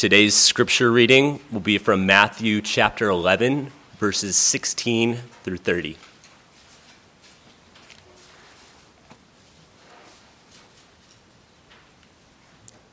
[0.00, 5.98] Today's scripture reading will be from Matthew chapter 11, verses 16 through 30.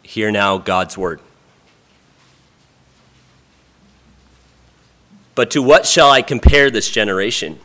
[0.03, 1.21] Hear now God's word.
[5.33, 7.61] But to what shall I compare this generation?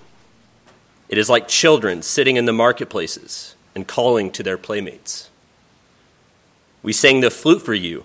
[1.08, 5.30] It is like children sitting in the marketplaces and calling to their playmates.
[6.84, 8.04] We sang the flute for you,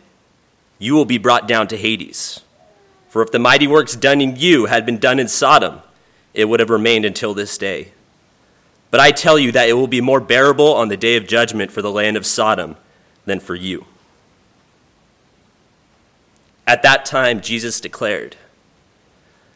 [0.81, 2.41] You will be brought down to Hades.
[3.07, 5.81] For if the mighty works done in you had been done in Sodom,
[6.33, 7.91] it would have remained until this day.
[8.89, 11.71] But I tell you that it will be more bearable on the day of judgment
[11.71, 12.77] for the land of Sodom
[13.27, 13.85] than for you.
[16.65, 18.35] At that time, Jesus declared,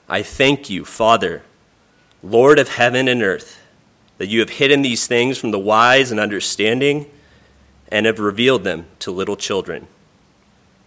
[0.08, 1.42] I thank you, Father,
[2.22, 3.60] Lord of heaven and earth,
[4.20, 7.10] that you have hidden these things from the wise and understanding
[7.88, 9.88] and have revealed them to little children.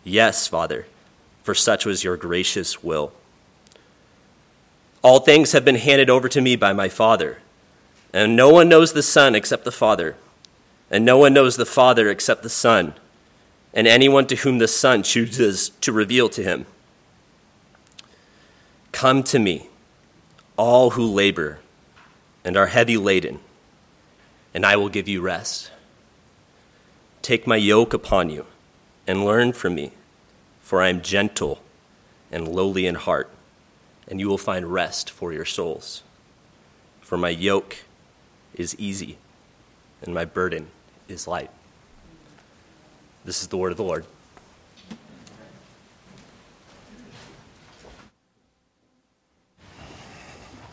[0.09, 0.87] Yes, Father,
[1.43, 3.13] for such was your gracious will.
[5.03, 7.43] All things have been handed over to me by my Father,
[8.15, 10.17] and no one knows the Son except the Father,
[10.91, 12.95] and no one knows the Father except the Son,
[13.75, 16.65] and anyone to whom the Son chooses to reveal to him.
[18.91, 19.69] Come to me,
[20.57, 21.59] all who labor
[22.45, 23.41] and are heavy laden,
[24.55, 25.71] and I will give you rest.
[27.21, 28.47] Take my yoke upon you
[29.07, 29.93] and learn from me,
[30.69, 31.63] for I am gentle
[32.31, 33.31] and lowly in heart,
[34.07, 36.03] and you will find rest for your souls.
[37.01, 37.79] For my yoke
[38.55, 39.17] is easy
[40.03, 40.67] and my burden
[41.09, 41.49] is light.
[43.25, 44.05] This is the word of the Lord.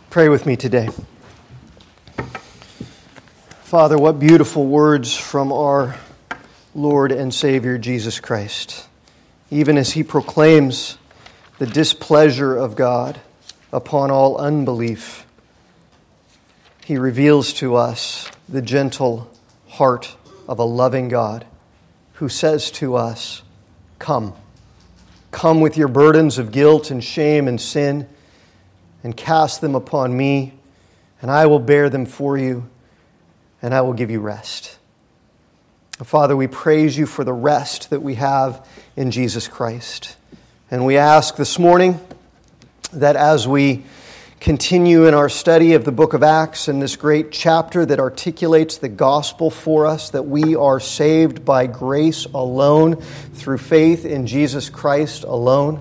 [0.10, 0.90] Pray with me today.
[3.64, 5.96] Father, what beautiful words from our
[6.74, 8.90] Lord and Savior Jesus Christ,
[9.56, 10.98] even as he proclaims
[11.60, 13.22] the displeasure of God
[13.72, 15.26] upon all unbelief.
[16.84, 19.32] He reveals to us the gentle
[19.70, 20.18] heart
[20.50, 21.46] of a loving God
[22.16, 23.44] who says to us,
[23.98, 24.34] Come.
[25.32, 28.10] Come with your burdens of guilt and shame and sin,
[29.06, 30.52] and cast them upon me,
[31.22, 32.70] and I will bear them for you,
[33.62, 34.78] and I will give you rest.
[36.04, 38.68] Father, we praise you for the rest that we have
[38.98, 40.18] in Jesus Christ.
[40.70, 42.02] And we ask this morning
[42.92, 43.86] that as we
[44.42, 48.78] continue in our study of the book of Acts and this great chapter that articulates
[48.78, 54.70] the gospel for us, that we are saved by grace alone, through faith in Jesus
[54.70, 55.80] Christ alone.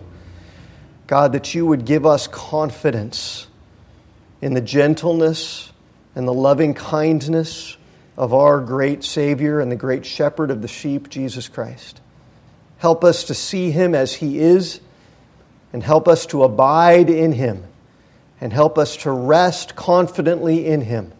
[1.08, 3.48] God, that you would give us confidence
[4.40, 5.72] in the gentleness
[6.14, 7.76] and the loving kindness
[8.16, 12.00] of our great Savior and the great shepherd of the sheep, Jesus Christ.
[12.78, 14.80] Help us to see him as he is,
[15.72, 17.64] and help us to abide in him,
[18.40, 21.12] and help us to rest confidently in him,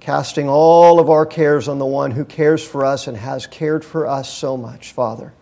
[0.00, 3.84] casting all of our cares on the one who cares for us and has cared
[3.84, 5.32] for us so much, Father.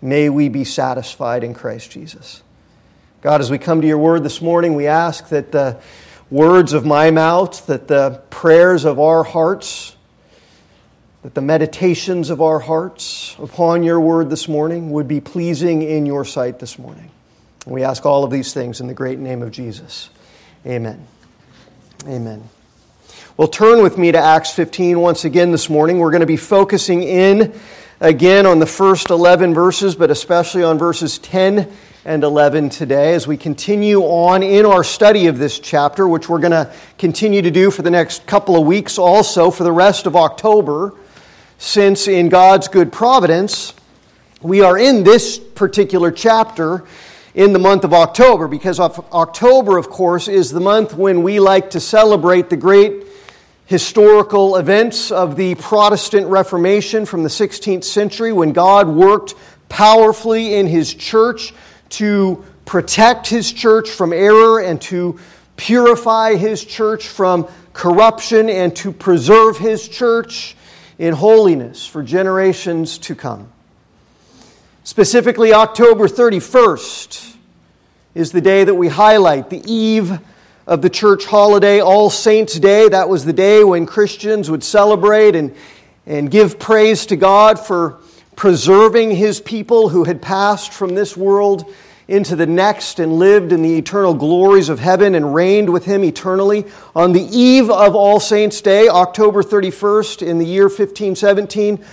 [0.00, 2.42] May we be satisfied in Christ Jesus.
[3.22, 5.80] God, as we come to your word this morning, we ask that the
[6.30, 9.96] words of my mouth, that the prayers of our hearts,
[11.22, 16.06] that the meditations of our hearts upon your word this morning would be pleasing in
[16.06, 17.10] your sight this morning.
[17.66, 20.10] We ask all of these things in the great name of Jesus.
[20.64, 21.06] Amen.
[22.06, 22.48] Amen.
[23.36, 25.98] Well, turn with me to Acts 15 once again this morning.
[25.98, 27.52] We're going to be focusing in
[28.00, 31.70] again on the first 11 verses, but especially on verses 10
[32.06, 36.38] and 11 today as we continue on in our study of this chapter, which we're
[36.38, 40.06] going to continue to do for the next couple of weeks also for the rest
[40.06, 40.94] of October,
[41.58, 43.74] since in God's good providence,
[44.40, 46.84] we are in this particular chapter
[47.34, 51.70] in the month of October, because October, of course, is the month when we like
[51.70, 53.02] to celebrate the great
[53.64, 59.34] historical events of the Protestant Reformation from the 16th century when God worked
[59.68, 61.52] powerfully in His church
[61.90, 65.18] to protect His church from error and to
[65.56, 70.56] purify His church from corruption and to preserve His church
[70.98, 73.50] in holiness for generations to come.
[74.84, 77.34] Specifically, October 31st
[78.14, 80.18] is the day that we highlight, the eve
[80.66, 82.88] of the church holiday, All Saints' Day.
[82.88, 85.54] That was the day when Christians would celebrate and,
[86.06, 87.98] and give praise to God for
[88.36, 91.72] preserving his people who had passed from this world
[92.08, 96.04] into the next and lived in the eternal glories of heaven and reigned with him
[96.04, 96.64] eternally.
[96.94, 101.84] On the eve of All Saints' Day, October 31st, in the year 1517,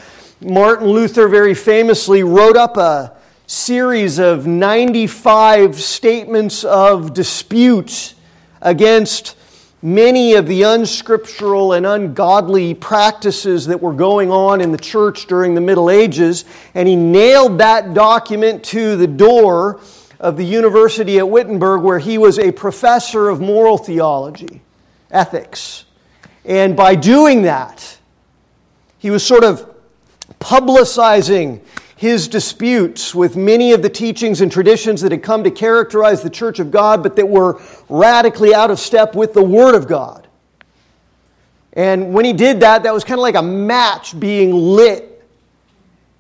[0.42, 3.16] Martin Luther very famously wrote up a
[3.48, 8.14] series of 95 statements of dispute
[8.62, 9.36] against
[9.84, 15.54] many of the unscriptural and ungodly practices that were going on in the church during
[15.54, 19.82] the Middle Ages, and he nailed that document to the door
[20.22, 24.62] of the university at Wittenberg, where he was a professor of moral theology,
[25.12, 25.84] ethics.
[26.46, 27.98] And by doing that,
[29.00, 29.70] he was sort of
[30.40, 31.60] publicizing
[32.04, 36.30] his disputes with many of the teachings and traditions that had come to characterize the
[36.30, 40.28] church of God, but that were radically out of step with the Word of God.
[41.72, 45.26] And when he did that, that was kind of like a match being lit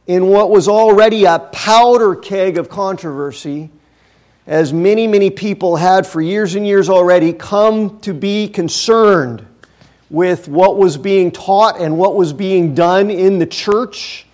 [0.07, 3.69] in what was already a powder keg of controversy,
[4.47, 9.45] as many, many people had for years and years already come to be concerned
[10.09, 14.27] with what was being taught and what was being done in the church.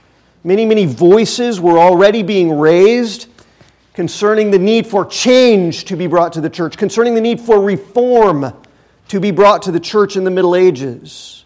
[0.43, 3.27] Many, many voices were already being raised
[3.93, 7.61] concerning the need for change to be brought to the church, concerning the need for
[7.61, 8.53] reform
[9.09, 11.43] to be brought to the church in the Middle Ages.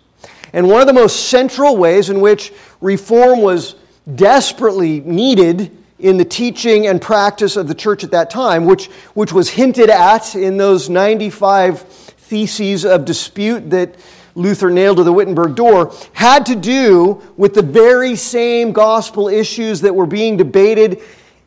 [0.54, 3.76] And one of the most central ways in which reform was
[4.14, 9.34] desperately needed in the teaching and practice of the church at that time, which, which
[9.34, 13.96] was hinted at in those 95 theses of dispute that
[14.36, 19.82] Luther nailed to the Wittenberg door had to do with the very same gospel issues
[19.82, 21.02] that were being debated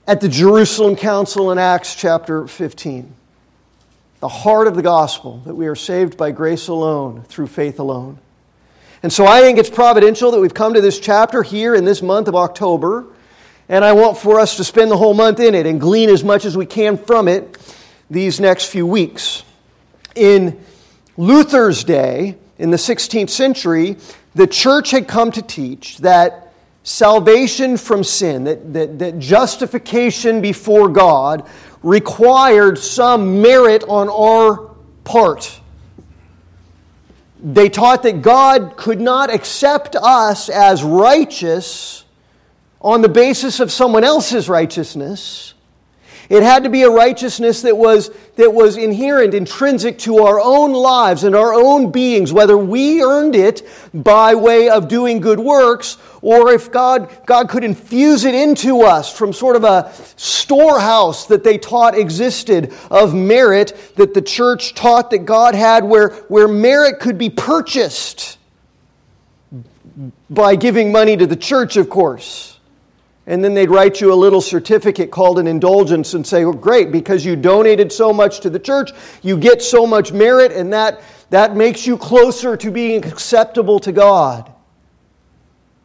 [0.07, 3.13] at the Jerusalem Council in Acts chapter 15.
[4.21, 8.19] The heart of the gospel that we are saved by grace alone, through faith alone.
[9.03, 12.03] And so I think it's providential that we've come to this chapter here in this
[12.03, 13.05] month of October,
[13.69, 16.25] and I want for us to spend the whole month in it and glean as
[16.25, 17.59] much as we can from it
[18.09, 19.43] these next few weeks.
[20.15, 20.65] In
[21.17, 23.97] Luther's day, in the 16th century,
[24.35, 30.89] the church had come to teach that salvation from sin, that, that, that justification before
[30.89, 31.49] God,
[31.83, 34.75] required some merit on our
[35.05, 35.61] part.
[37.43, 42.05] They taught that God could not accept us as righteous
[42.81, 45.55] on the basis of someone else's righteousness
[46.29, 50.73] it had to be a righteousness that was, that was inherent, intrinsic to our own
[50.73, 55.99] lives and our own beings, whether we earned it by way of doing good works
[56.23, 61.45] or if God, God could infuse it into us from sort of a storehouse that
[61.45, 66.99] they taught existed of merit that the church taught that God had, where, where merit
[66.99, 68.39] could be purchased
[70.29, 72.56] by giving money to the church, of course.
[73.27, 76.93] And then they'd write you a little certificate called an indulgence and say, well, great,
[76.93, 78.93] because you donated so much to the church,
[79.23, 83.91] you get so much merit, and that, that makes you closer to being acceptable to
[83.91, 84.53] God.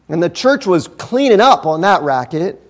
[0.08, 2.62] And the church was cleaning up on that racket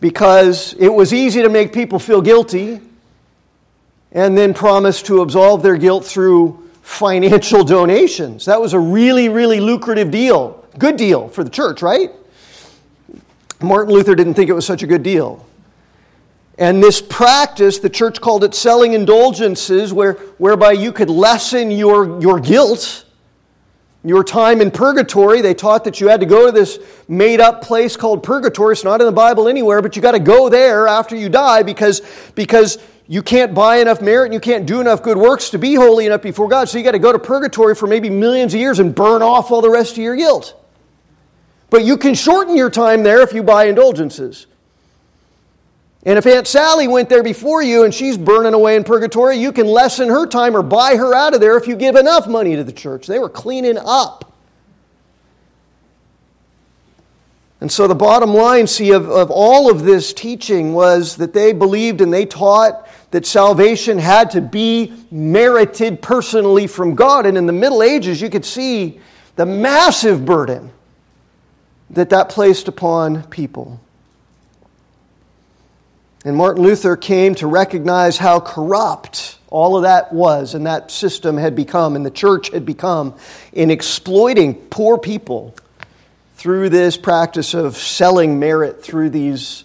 [0.00, 2.80] because it was easy to make people feel guilty
[4.10, 8.46] and then promise to absolve their guilt through financial donations.
[8.46, 10.66] That was a really, really lucrative deal.
[10.76, 12.10] Good deal for the church, right?
[13.62, 15.46] Martin Luther didn't think it was such a good deal.
[16.58, 22.20] And this practice, the church called it selling indulgences, where, whereby you could lessen your,
[22.20, 23.04] your guilt,
[24.04, 25.40] your time in purgatory.
[25.40, 26.78] They taught that you had to go to this
[27.08, 28.72] made up place called purgatory.
[28.72, 31.62] It's not in the Bible anywhere, but you got to go there after you die
[31.62, 32.02] because,
[32.34, 35.74] because you can't buy enough merit and you can't do enough good works to be
[35.74, 36.68] holy enough before God.
[36.68, 39.50] So you got to go to purgatory for maybe millions of years and burn off
[39.50, 40.61] all the rest of your guilt.
[41.72, 44.46] But you can shorten your time there if you buy indulgences.
[46.02, 49.52] And if Aunt Sally went there before you and she's burning away in purgatory, you
[49.52, 52.56] can lessen her time or buy her out of there if you give enough money
[52.56, 53.06] to the church.
[53.06, 54.34] They were cleaning up.
[57.62, 61.54] And so the bottom line, see, of, of all of this teaching was that they
[61.54, 67.24] believed and they taught that salvation had to be merited personally from God.
[67.24, 69.00] And in the Middle Ages, you could see
[69.36, 70.70] the massive burden
[71.92, 73.80] that that placed upon people.
[76.24, 81.36] And Martin Luther came to recognize how corrupt all of that was and that system
[81.36, 83.14] had become and the church had become
[83.52, 85.54] in exploiting poor people
[86.36, 89.64] through this practice of selling merit through these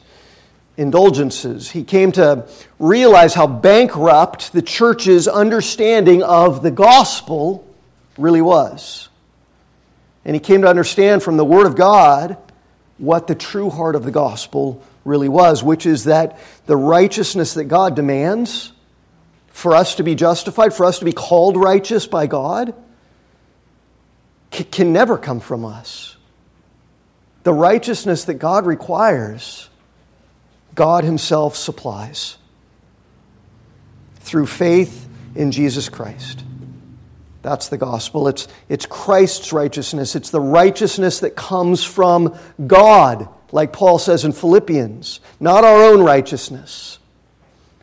[0.77, 1.72] indulgences.
[1.72, 2.48] He came to
[2.79, 7.67] realize how bankrupt the church's understanding of the gospel
[8.17, 9.10] really was.
[10.27, 12.38] And he came to understand from the Word of God
[12.98, 17.63] what the true heart of the gospel really was, which is that the righteousness that
[17.65, 18.74] God demands
[19.48, 22.75] for us to be justified, for us to be called righteous by God,
[24.51, 26.17] can never come from us.
[27.43, 29.69] The righteousness that God requires,
[30.75, 32.38] God Himself supplies
[34.19, 36.43] through faith in Jesus Christ.
[37.48, 38.27] That's the gospel.
[38.27, 40.18] It's, it's Christ's righteousness.
[40.18, 42.38] It's the righteousness that comes from
[42.68, 47.00] God, like Paul says in Philippians, not our own righteousness,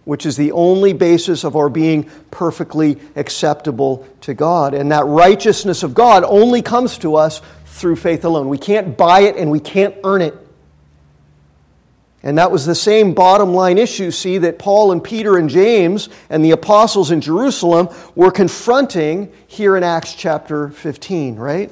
[0.05, 4.75] which is the only basis of our being perfectly acceptable to God.
[4.75, 8.51] And that righteousness of God only comes to us through faith alone.
[8.51, 10.35] We can't buy it and we can't earn it.
[12.25, 16.09] And that was the same bottom line issue, see, that Paul and Peter and James
[16.31, 21.71] and the apostles in Jerusalem were confronting here in Acts chapter 15, right?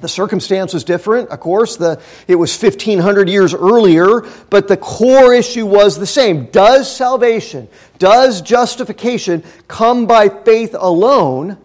[0.00, 1.76] The circumstance was different, of course.
[1.76, 6.46] The, it was 1,500 years earlier, but the core issue was the same.
[6.46, 11.58] Does salvation, does justification come by faith alone?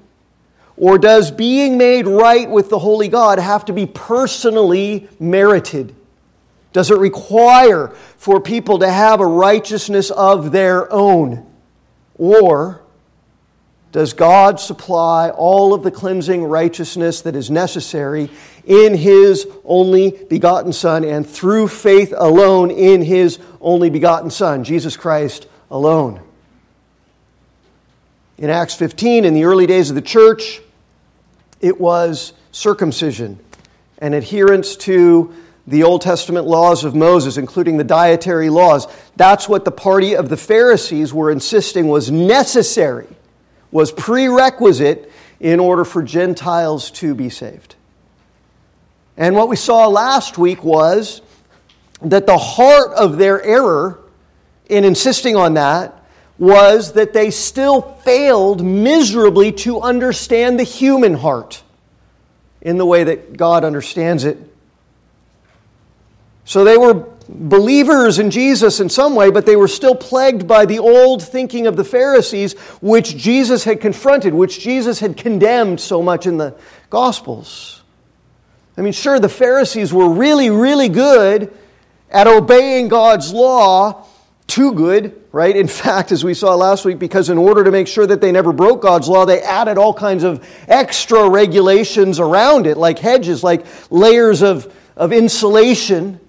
[0.76, 5.96] Or does being made right with the Holy God have to be personally merited?
[6.76, 11.50] Does it require for people to have a righteousness of their own?
[12.16, 12.82] Or
[13.94, 18.30] does God supply all of the cleansing righteousness that is necessary
[18.66, 24.98] in His only begotten Son and through faith alone in His only begotten Son, Jesus
[24.98, 26.20] Christ alone?
[28.38, 30.60] In Acts 15, in the early days of the church,
[31.62, 33.40] it was circumcision
[33.98, 35.34] and adherence to
[35.68, 38.88] the Old Testament laws of Moses, including the dietary laws.
[39.16, 43.08] That's what the party of the Pharisees were insisting was necessary,
[43.72, 47.76] was prerequisite in order for Gentiles to be saved.
[49.18, 51.22] And what we saw last week was
[52.02, 54.00] that the heart of their error
[54.68, 56.04] in insisting on that
[56.38, 61.64] was that they still failed miserably to understand the human heart
[62.62, 64.38] in the way that God understands it.
[66.46, 70.66] So they were believers in Jesus in some way, but they were still plagued by
[70.66, 76.02] the old thinking of the Pharisees, which Jesus had confronted, which Jesus had condemned so
[76.02, 76.56] much in the
[76.90, 77.82] Gospels.
[78.78, 81.52] I mean, sure, the Pharisees were really, really good
[82.12, 84.06] at obeying God's law,
[84.48, 85.56] too good, right?
[85.56, 88.32] In fact, as we saw last week, because in order to make sure that they
[88.32, 93.44] never broke God's law, they added all kinds of extra regulations around it, like hedges,
[93.44, 96.20] like layers of, of insulation.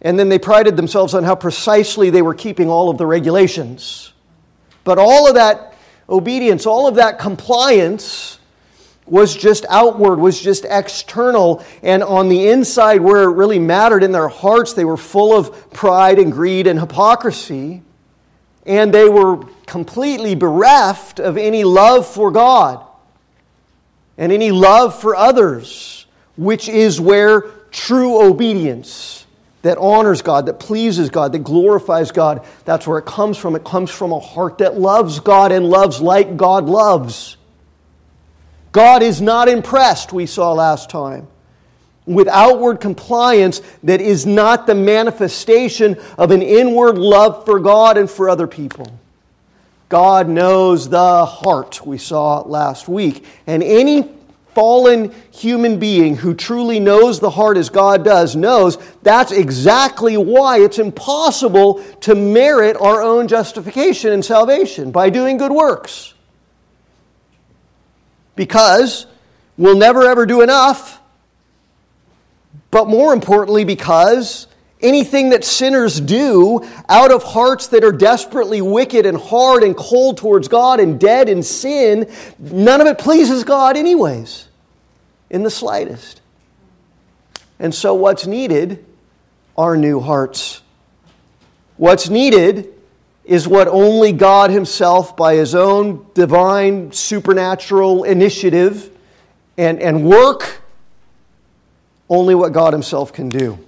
[0.00, 4.12] And then they prided themselves on how precisely they were keeping all of the regulations.
[4.84, 5.74] But all of that
[6.08, 8.38] obedience, all of that compliance,
[9.06, 11.64] was just outward, was just external.
[11.82, 15.72] And on the inside, where it really mattered in their hearts, they were full of
[15.72, 17.82] pride and greed and hypocrisy.
[18.66, 22.84] And they were completely bereft of any love for God
[24.16, 29.26] and any love for others, which is where true obedience
[29.62, 33.56] that honors God, that pleases God, that glorifies God, that's where it comes from.
[33.56, 37.36] It comes from a heart that loves God and loves like God loves.
[38.72, 41.26] God is not impressed, we saw last time,
[42.06, 48.08] with outward compliance that is not the manifestation of an inward love for God and
[48.08, 48.86] for other people.
[49.88, 53.24] God knows the heart, we saw last week.
[53.46, 54.17] And any
[54.58, 60.58] fallen human being who truly knows the heart as God does knows that's exactly why
[60.58, 66.12] it's impossible to merit our own justification and salvation by doing good works.
[68.34, 69.06] Because
[69.56, 71.00] we'll never ever do enough,
[72.72, 74.48] but more importantly, because
[74.80, 80.16] anything that sinners do out of hearts that are desperately wicked and hard and cold
[80.16, 82.10] towards God and dead in sin,
[82.40, 84.47] none of it pleases God, anyways,
[85.30, 86.20] in the slightest.
[87.58, 88.84] And so, what's needed
[89.56, 90.62] are new hearts.
[91.76, 92.72] What's needed
[93.24, 98.90] is what only God Himself, by His own divine, supernatural initiative
[99.56, 100.60] and, and work,
[102.08, 103.58] only what God Himself can do.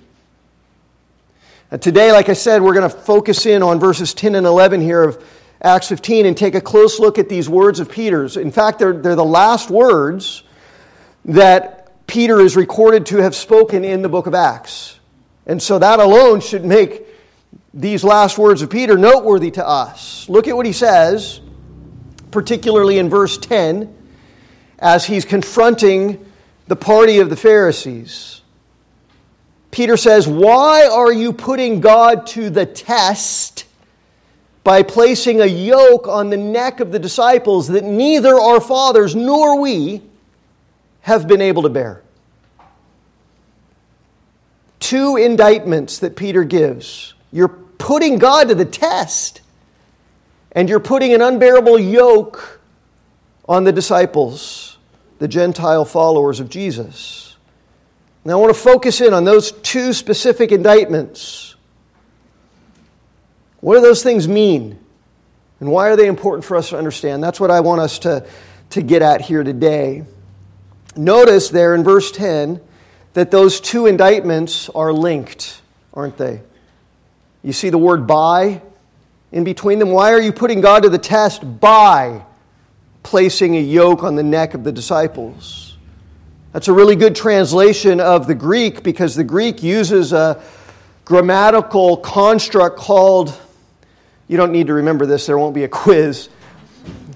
[1.71, 4.81] And today, like I said, we're going to focus in on verses 10 and 11
[4.81, 5.25] here of
[5.63, 8.37] Acts 15 and take a close look at these words of Peter's.
[8.37, 10.43] In fact, they're, they're the last words
[11.25, 14.99] that Peter is recorded to have spoken in the book of Acts.
[15.47, 17.07] And so that alone should make
[17.73, 20.29] these last words of Peter noteworthy to us.
[20.29, 21.41] Look at what he says,
[22.31, 23.95] particularly in verse 10,
[24.79, 26.25] as he's confronting
[26.67, 28.43] the party of the Pharisees.
[29.71, 33.67] Peter says, Why are you putting God to the test
[34.65, 39.61] by placing a yoke on the neck of the disciples that neither our fathers nor
[39.61, 40.03] we
[41.03, 42.03] have been able to bear?
[44.79, 49.41] Two indictments that Peter gives you're putting God to the test,
[50.53, 52.61] and you're putting an unbearable yoke
[53.49, 54.79] on the disciples,
[55.19, 57.37] the Gentile followers of Jesus.
[58.25, 61.55] Now, I want to focus in on those two specific indictments.
[63.61, 64.79] What do those things mean?
[65.61, 67.23] And why are they important for us to understand?
[67.23, 68.27] That's what I want us to,
[68.71, 70.05] to get at here today.
[70.97, 72.61] Notice there in verse 10
[73.15, 75.61] that those two indictments are linked,
[75.95, 76.41] aren't they?
[77.43, 78.63] You see the word by
[79.33, 79.91] in between them.
[79.91, 82.25] Why are you putting God to the test by
[83.03, 85.77] placing a yoke on the neck of the disciples?
[86.53, 90.43] That's a really good translation of the Greek because the Greek uses a
[91.05, 93.39] grammatical construct called,
[94.27, 96.29] you don't need to remember this, there won't be a quiz.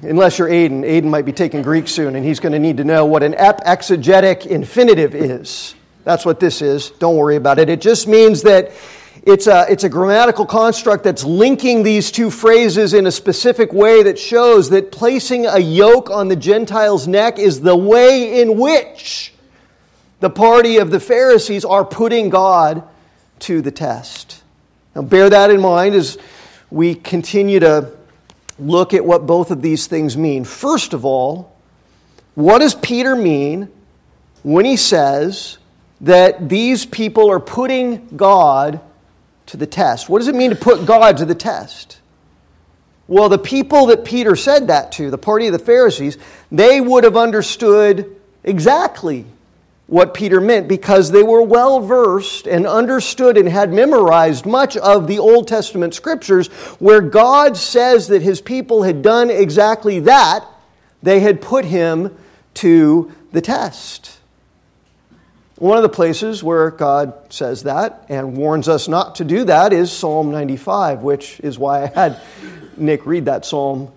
[0.05, 0.83] Unless you're Aiden.
[0.83, 3.33] Aiden might be taking Greek soon, and he's going to need to know what an
[3.33, 5.75] epexegetic infinitive is.
[6.05, 6.91] That's what this is.
[6.91, 7.71] Don't worry about it.
[7.71, 8.73] It just means that
[9.23, 14.03] it's a, it's a grammatical construct that's linking these two phrases in a specific way
[14.03, 19.33] that shows that placing a yoke on the Gentile's neck is the way in which
[20.21, 22.83] the party of the Pharisees are putting God
[23.41, 24.43] to the test.
[24.95, 26.19] Now, bear that in mind as
[26.71, 27.97] we continue to
[28.59, 30.45] look at what both of these things mean.
[30.45, 31.57] First of all,
[32.35, 33.69] what does Peter mean
[34.43, 35.59] when he says
[36.01, 38.81] that these people are putting God
[39.47, 40.09] to the test.
[40.09, 42.01] What does it mean to put God to the test?
[43.07, 46.17] Well, the people that Peter said that to, the party of the Pharisees,
[46.51, 49.27] they would have understood exactly
[49.87, 55.07] what Peter meant because they were well versed and understood and had memorized much of
[55.07, 60.47] the Old Testament scriptures where God says that his people had done exactly that.
[61.03, 62.17] They had put him
[62.55, 64.19] to the test.
[65.57, 69.73] One of the places where God says that and warns us not to do that
[69.73, 72.21] is Psalm 95, which is why I had
[72.77, 73.93] Nick read that psalm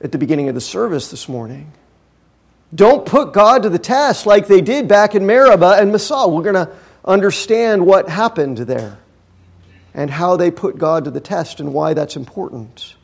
[0.00, 1.72] at the beginning of the service this morning.
[2.74, 6.28] Don't put God to the test like they did back in Meribah and Massah.
[6.28, 6.70] We're going to
[7.04, 8.98] understand what happened there
[9.94, 12.96] and how they put God to the test and why that's important.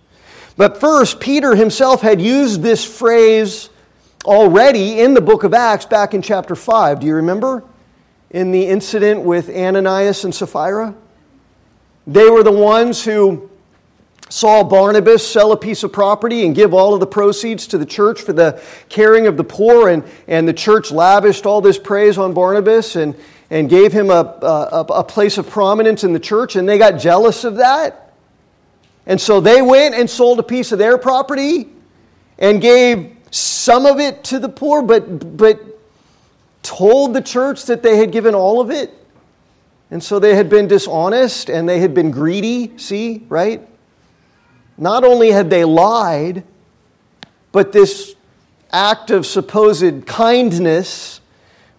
[0.56, 3.70] But first, Peter himself had used this phrase
[4.24, 7.00] already in the book of Acts back in chapter 5.
[7.00, 7.64] Do you remember?
[8.32, 10.94] in the incident with Ananias and Sapphira.
[12.06, 13.50] They were the ones who
[14.32, 17.84] saw Barnabas sell a piece of property and give all of the proceeds to the
[17.84, 22.16] church for the caring of the poor, and, and the church lavished all this praise
[22.16, 23.14] on Barnabas and,
[23.50, 26.92] and gave him a, a, a place of prominence in the church, and they got
[26.92, 28.14] jealous of that.
[29.04, 31.68] And so they went and sold a piece of their property
[32.38, 35.60] and gave some of it to the poor, but, but
[36.62, 38.94] told the church that they had given all of it.
[39.90, 43.68] And so they had been dishonest and they had been greedy, see, right?
[44.78, 46.44] Not only had they lied,
[47.52, 48.14] but this
[48.72, 51.20] act of supposed kindness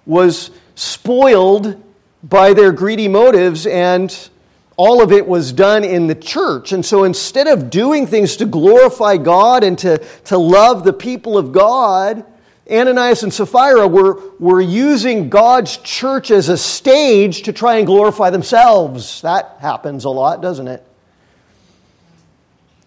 [0.05, 1.81] was spoiled
[2.23, 4.29] by their greedy motives, and
[4.77, 6.71] all of it was done in the church.
[6.71, 11.37] And so instead of doing things to glorify God and to, to love the people
[11.37, 12.25] of God,
[12.71, 18.29] Ananias and Sapphira were, were using God's church as a stage to try and glorify
[18.29, 19.21] themselves.
[19.21, 20.85] That happens a lot, doesn't it?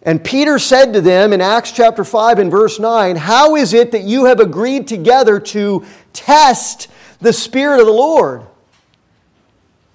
[0.07, 3.90] And Peter said to them in Acts chapter 5 and verse 9, How is it
[3.90, 6.87] that you have agreed together to test
[7.21, 8.42] the Spirit of the Lord?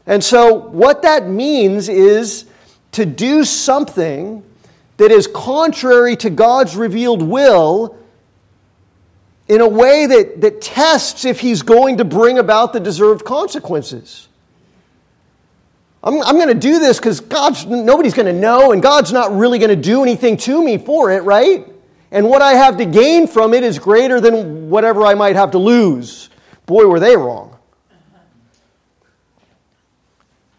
[0.06, 2.46] And so, what that means is
[2.92, 4.44] to do something
[4.98, 7.98] that is contrary to God's revealed will
[9.48, 14.28] in a way that, that tests if he's going to bring about the deserved consequences.
[16.04, 19.36] I'm, I'm going to do this because God's nobody's going to know, and God's not
[19.36, 21.68] really going to do anything to me for it, right?
[22.12, 25.52] And what I have to gain from it is greater than whatever I might have
[25.52, 26.30] to lose.
[26.66, 27.58] Boy, were they wrong.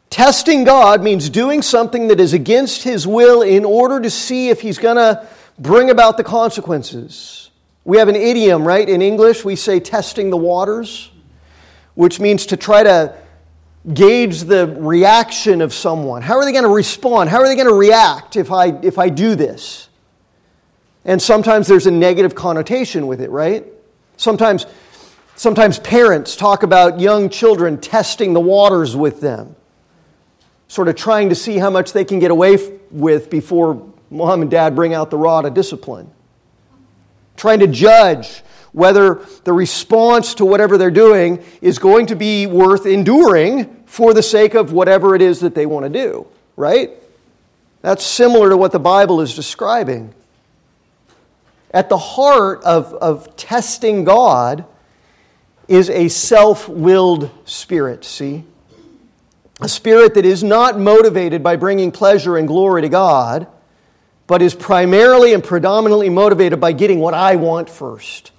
[0.08, 4.60] Testing God means doing something that is against His will in order to see if
[4.60, 5.26] He's going to
[5.58, 7.50] bring about the consequences.
[7.84, 8.88] We have an idiom, right?
[8.88, 11.10] In English, we say testing the waters,
[11.94, 13.16] which means to try to
[13.92, 16.22] gauge the reaction of someone.
[16.22, 17.30] How are they going to respond?
[17.30, 19.88] How are they going to react if I, if I do this?
[21.04, 23.66] And sometimes there's a negative connotation with it, right?
[24.16, 24.66] Sometimes,
[25.34, 29.56] sometimes parents talk about young children testing the waters with them
[30.72, 32.56] sort of trying to see how much they can get away
[32.90, 36.10] with before mom and dad bring out the rod of discipline.
[37.36, 38.42] Trying to judge
[38.72, 44.22] whether the response to whatever they're doing is going to be worth enduring for the
[44.22, 46.90] sake of whatever it is that they want to do, right?
[47.82, 50.14] That's similar to what the Bible is describing.
[51.70, 54.64] At the heart of, of testing God
[55.68, 58.44] is a self willed spirit, see?
[59.62, 63.46] a spirit that is not motivated by bringing pleasure and glory to God,
[64.26, 68.32] but is primarily and predominantly motivated by getting what I want first.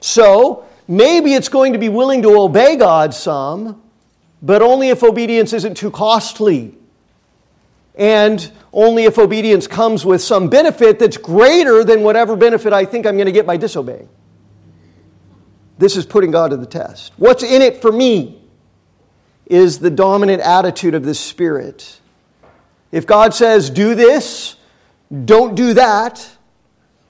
[0.00, 3.82] So, maybe it's going to be willing to obey God some,
[4.42, 6.74] but only if obedience isn't too costly.
[7.94, 13.06] And only if obedience comes with some benefit that's greater than whatever benefit I think
[13.06, 14.08] I'm going to get by disobeying.
[15.78, 17.12] This is putting God to the test.
[17.16, 18.42] What's in it for me?
[19.46, 22.00] is the dominant attitude of this spirit.
[22.90, 24.56] If God says, do this,
[25.24, 26.35] don't do that,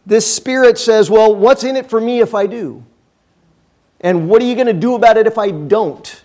[0.07, 2.85] this spirit says, well, what's in it for me if I do?
[4.01, 6.23] And what are you going to do about it if I don't?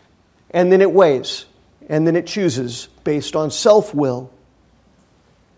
[0.51, 1.45] And then it weighs,
[1.89, 4.31] and then it chooses based on self will.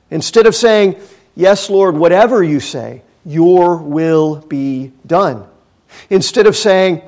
[0.10, 0.96] Instead of saying,
[1.36, 5.48] Yes, Lord, whatever you say, your will be done.
[6.10, 7.02] Instead of saying,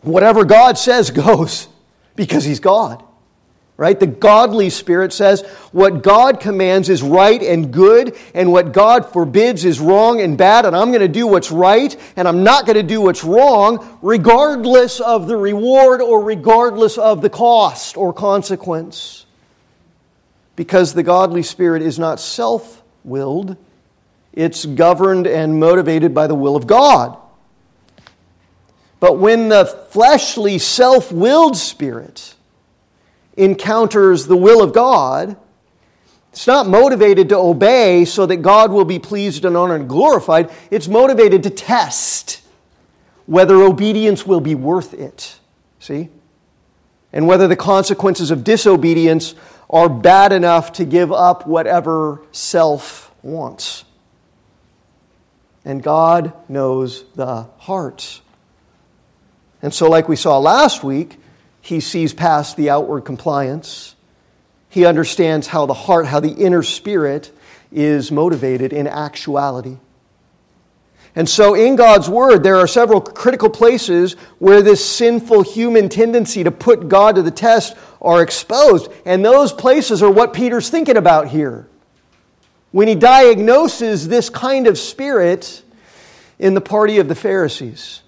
[0.00, 1.68] Whatever God says goes,
[2.16, 3.04] because he's God.
[3.78, 3.98] Right?
[4.00, 9.66] The godly spirit says what God commands is right and good, and what God forbids
[9.66, 12.76] is wrong and bad, and I'm going to do what's right, and I'm not going
[12.76, 19.26] to do what's wrong, regardless of the reward or regardless of the cost or consequence.
[20.54, 23.58] Because the godly spirit is not self willed,
[24.32, 27.18] it's governed and motivated by the will of God.
[29.00, 32.35] But when the fleshly, self willed spirit
[33.36, 35.36] encounters the will of God,
[36.32, 40.50] it's not motivated to obey so that God will be pleased and honored and glorified.
[40.70, 42.42] It's motivated to test
[43.24, 45.38] whether obedience will be worth it.
[45.80, 46.10] See?
[47.12, 49.34] And whether the consequences of disobedience
[49.70, 53.84] are bad enough to give up whatever self wants.
[55.64, 58.20] And God knows the heart.
[59.62, 61.18] And so, like we saw last week,
[61.66, 63.96] he sees past the outward compliance.
[64.68, 67.36] He understands how the heart, how the inner spirit
[67.72, 69.78] is motivated in actuality.
[71.16, 76.44] And so, in God's Word, there are several critical places where this sinful human tendency
[76.44, 78.88] to put God to the test are exposed.
[79.04, 81.66] And those places are what Peter's thinking about here.
[82.70, 85.64] When he diagnoses this kind of spirit
[86.38, 88.02] in the party of the Pharisees.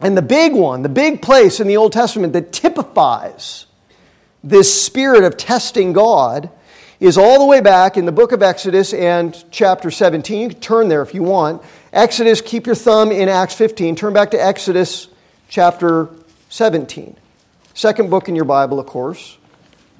[0.00, 3.66] And the big one, the big place in the Old Testament that typifies
[4.42, 6.50] this spirit of testing God
[6.98, 10.40] is all the way back in the book of Exodus and chapter 17.
[10.40, 11.62] You can turn there if you want.
[11.92, 13.96] Exodus, keep your thumb in Acts 15.
[13.96, 15.08] Turn back to Exodus
[15.48, 16.08] chapter
[16.48, 17.16] 17.
[17.74, 19.36] Second book in your Bible, of course,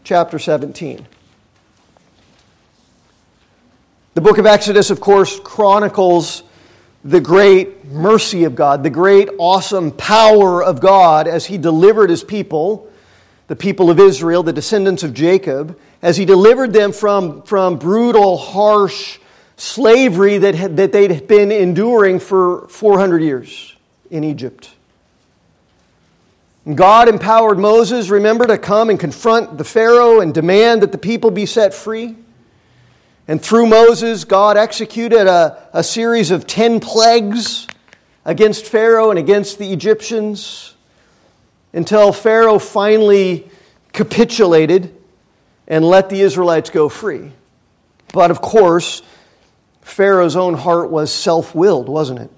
[0.05, 1.07] chapter 17.
[4.15, 6.43] The book of Exodus, of course, chronicles
[7.05, 12.23] the great mercy of God, the great awesome power of God as He delivered His
[12.23, 12.91] people,
[13.49, 18.37] the people of Israel, the descendants of Jacob, as He delivered them from, from brutal,
[18.37, 19.19] harsh
[19.57, 23.77] slavery that, that they'd been enduring for 400 years
[24.11, 24.71] in Egypt.
[26.73, 31.33] God empowered Moses, remember, to come and confront the Pharaoh and demand that the people
[31.33, 32.15] be set free.
[33.29, 37.67] And through Moses, God executed a, a series of 10 plagues
[38.25, 40.75] against Pharaoh and against the Egyptians
[41.73, 43.51] until Pharaoh finally
[43.93, 44.95] capitulated
[45.69, 47.33] and let the Israelites go free.
[48.13, 49.03] But of course,
[49.81, 52.31] Pharaoh's own heart was self willed, wasn't it?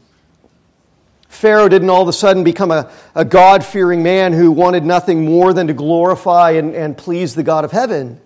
[1.29, 5.25] Pharaoh didn't all of a sudden become a, a God fearing man who wanted nothing
[5.25, 8.21] more than to glorify and, and please the God of heaven.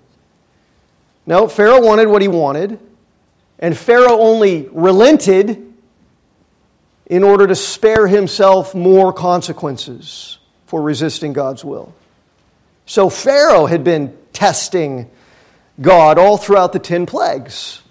[1.29, 2.81] No, Pharaoh wanted what he wanted,
[3.59, 5.75] and Pharaoh only relented
[7.05, 11.95] in order to spare himself more consequences for resisting God's will.
[12.87, 15.11] So Pharaoh had been testing
[15.79, 17.83] God all throughout the 10 plagues.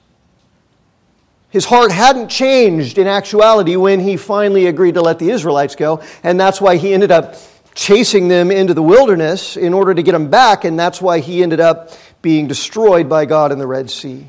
[1.52, 6.02] His heart hadn't changed in actuality when he finally agreed to let the Israelites go,
[6.24, 7.36] and that's why he ended up
[7.76, 11.44] chasing them into the wilderness in order to get them back, and that's why he
[11.44, 14.28] ended up being destroyed by God in the Red Sea.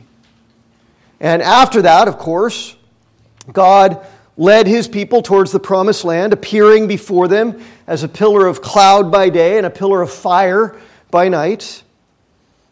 [1.20, 2.76] And after that, of course,
[3.52, 8.62] God led his people towards the promised land, appearing before them as a pillar of
[8.62, 11.82] cloud by day and a pillar of fire by night,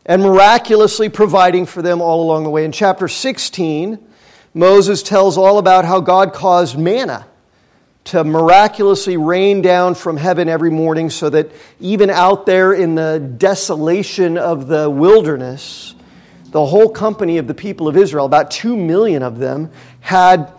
[0.05, 2.65] and miraculously providing for them all along the way.
[2.65, 3.99] In chapter 16,
[4.55, 7.27] Moses tells all about how God caused manna
[8.07, 13.19] to miraculously rain down from heaven every morning so that even out there in the
[13.37, 15.95] desolation of the wilderness,
[16.53, 20.53] the whole company of the people of Israel, about two million of them, had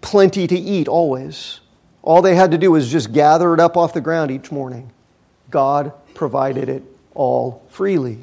[0.00, 1.60] plenty to eat always.
[2.02, 4.90] All they had to do was just gather it up off the ground each morning.
[5.50, 6.82] God provided it
[7.14, 8.18] all freely.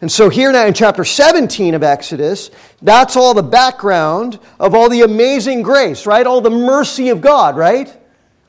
[0.00, 4.88] And so, here now in chapter 17 of Exodus, that's all the background of all
[4.88, 6.24] the amazing grace, right?
[6.24, 7.92] All the mercy of God, right?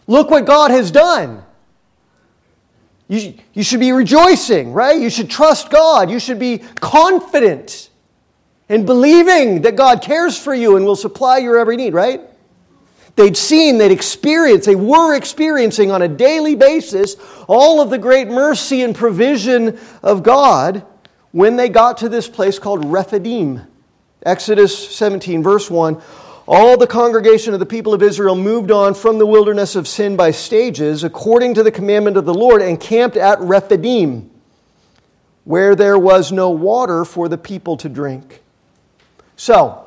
[0.05, 1.43] Look what God has done.
[3.07, 4.99] You, you should be rejoicing, right?
[5.01, 6.11] You should trust God.
[6.11, 7.89] You should be confident
[8.69, 12.21] and believing that God cares for you and will supply your every need, right?
[13.15, 17.15] They'd seen, they'd experienced, they were experiencing on a daily basis
[17.47, 20.85] all of the great mercy and provision of God
[21.31, 23.61] when they got to this place called Rephidim.
[24.23, 26.01] Exodus 17, verse 1.
[26.47, 30.15] All the congregation of the people of Israel moved on from the wilderness of sin
[30.15, 34.29] by stages, according to the commandment of the Lord, and camped at Rephidim,
[35.43, 38.41] where there was no water for the people to drink.
[39.35, 39.85] So,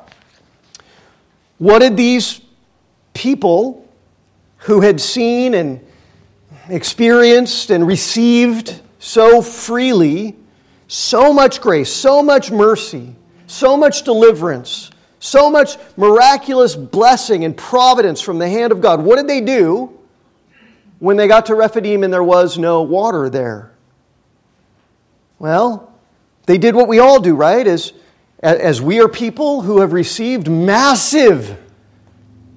[1.57, 2.41] what did these
[3.13, 3.87] people
[4.59, 5.85] who had seen and
[6.69, 10.37] experienced and received so freely
[10.93, 13.15] so much grace, so much mercy,
[13.47, 19.01] so much deliverance, so much miraculous blessing and providence from the hand of God.
[19.01, 19.97] What did they do
[20.99, 23.71] when they got to Rephidim and there was no water there?
[25.39, 25.91] Well,
[26.45, 27.65] they did what we all do, right?
[27.65, 27.91] As,
[28.43, 31.57] as we are people who have received massive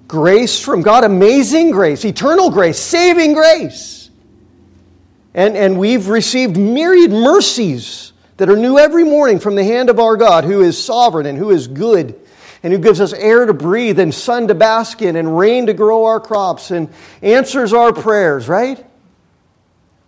[0.07, 4.11] grace from God, amazing grace, eternal grace, saving grace.
[5.33, 9.99] And, and we've received myriad mercies that are new every morning from the hand of
[9.99, 12.19] our God, who is sovereign and who is good,
[12.63, 15.75] and who gives us air to breathe and sun to bask in and rain to
[15.75, 16.89] grow our crops and
[17.23, 18.85] answers our prayers, right?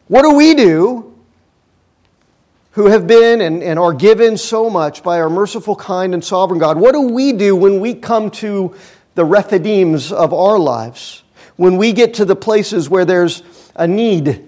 [0.08, 1.14] What do we do
[2.72, 6.58] who have been and, and are given so much by our merciful, kind, and sovereign
[6.58, 6.78] God?
[6.78, 8.74] What do we do when we come to
[9.14, 11.22] the Rephidims of our lives?
[11.56, 13.42] When we get to the places where there's
[13.74, 14.47] a need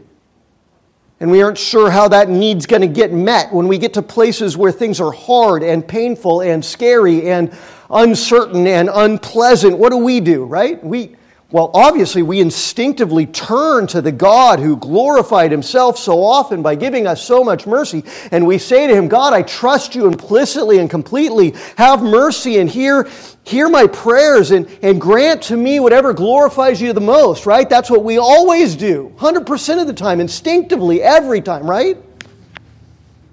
[1.20, 4.02] and we aren't sure how that need's going to get met when we get to
[4.02, 7.56] places where things are hard and painful and scary and
[7.90, 9.76] uncertain and unpleasant.
[9.76, 10.82] What do we do right?
[10.82, 11.16] We
[11.50, 17.06] well obviously we instinctively turn to the god who glorified himself so often by giving
[17.06, 20.90] us so much mercy and we say to him god i trust you implicitly and
[20.90, 23.08] completely have mercy and hear
[23.44, 27.68] hear my prayers and, and grant to me whatever glorifies you the most, right?
[27.68, 31.96] That's what we always do, 100% of the time, instinctively, every time, right?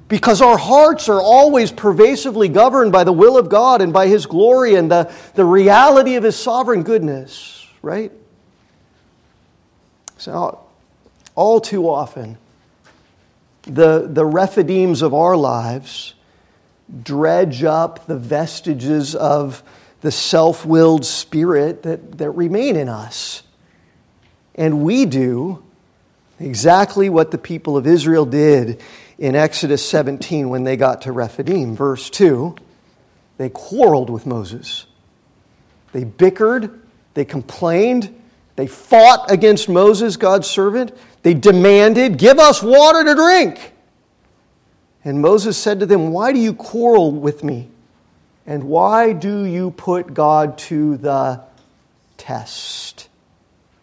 [0.08, 4.26] Because our hearts are always pervasively governed by the will of God and by His
[4.26, 7.57] glory and the, the reality of His sovereign goodness,
[7.88, 8.12] right?
[10.18, 10.60] So,
[11.36, 12.38] all too often,
[13.64, 16.14] the, the Rephidims of our lives
[17.04, 19.64] dredge up the vestiges of
[20.02, 23.44] the self willed spirit that, that remain in us.
[24.56, 25.64] And we do
[26.40, 28.82] exactly what the people of Israel did
[29.18, 31.76] in Exodus 17 when they got to Rephidim.
[31.76, 32.56] Verse 2
[33.38, 34.88] they quarreled with Moses.
[35.94, 36.82] They bickered,
[37.18, 38.16] they complained,
[38.58, 40.96] they fought against Moses, God's servant.
[41.24, 43.74] They demanded, Give us water to drink.
[45.04, 47.70] And Moses said to them, Why do you quarrel with me?
[48.46, 51.42] And why do you put God to the
[52.18, 53.10] test?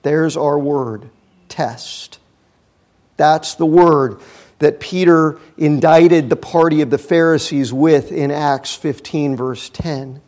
[0.02, 1.10] There's our word
[1.48, 2.20] test.
[3.16, 4.20] That's the word
[4.60, 10.20] that Peter indicted the party of the Pharisees with in Acts 15, verse 10.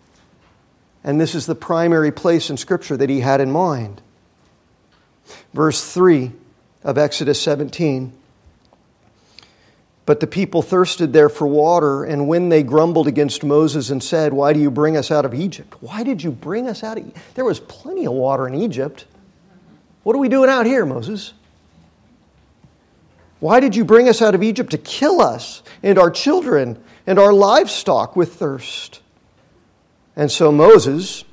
[1.06, 4.02] And this is the primary place in Scripture that he had in mind.
[5.54, 6.32] Verse 3
[6.82, 8.12] of Exodus 17.
[10.04, 14.32] But the people thirsted there for water, and when they grumbled against Moses and said,
[14.32, 15.76] Why do you bring us out of Egypt?
[15.80, 17.20] Why did you bring us out of Egypt?
[17.34, 19.06] There was plenty of water in Egypt.
[20.02, 21.32] What are we doing out here, Moses?
[23.38, 27.18] Why did you bring us out of Egypt to kill us and our children and
[27.18, 29.00] our livestock with thirst?
[30.16, 31.24] And so Moses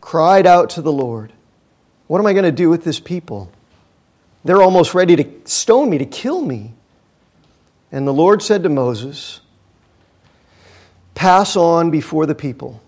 [0.00, 1.32] cried out to the Lord,
[2.06, 3.52] What am I going to do with this people?
[4.44, 6.72] They're almost ready to stone me, to kill me.
[7.92, 9.40] And the Lord said to Moses,
[11.14, 12.80] Pass on before the people,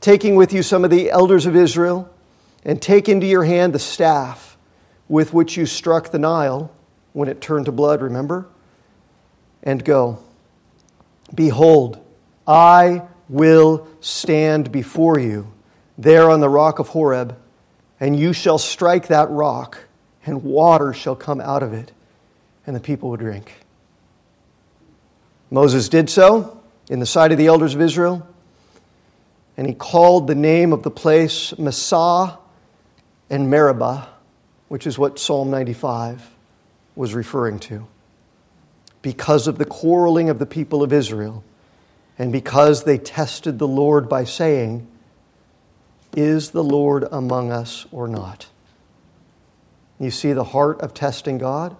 [0.00, 2.08] taking with you some of the elders of Israel,
[2.64, 4.56] and take into your hand the staff
[5.08, 6.70] with which you struck the Nile
[7.12, 8.46] when it turned to blood, remember?
[9.64, 10.20] And go.
[11.34, 11.98] Behold,
[12.46, 15.50] I will stand before you
[15.96, 17.36] there on the rock of Horeb,
[17.98, 19.78] and you shall strike that rock,
[20.26, 21.92] and water shall come out of it,
[22.66, 23.52] and the people will drink.
[25.50, 28.26] Moses did so in the sight of the elders of Israel,
[29.56, 32.38] and he called the name of the place Massah
[33.30, 34.08] and Meribah,
[34.68, 36.30] which is what Psalm 95
[36.96, 37.86] was referring to.
[39.00, 41.44] Because of the quarreling of the people of Israel,
[42.18, 44.86] and because they tested the Lord by saying,
[46.16, 48.48] Is the Lord among us or not?
[49.98, 51.76] You see the heart of testing God?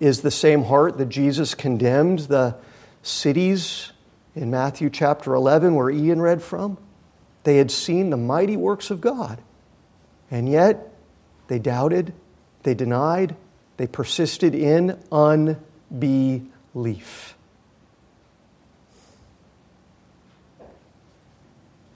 [0.00, 2.56] is the same heart that Jesus condemned the
[3.02, 3.92] cities
[4.34, 6.78] in Matthew chapter 11, where Ian read from.
[7.44, 9.40] They had seen the mighty works of God,
[10.30, 10.92] and yet
[11.48, 12.14] they doubted,
[12.62, 13.36] they denied,
[13.76, 15.66] they persisted in unbelief.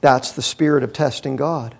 [0.04, 1.74] That's the spirit of testing God.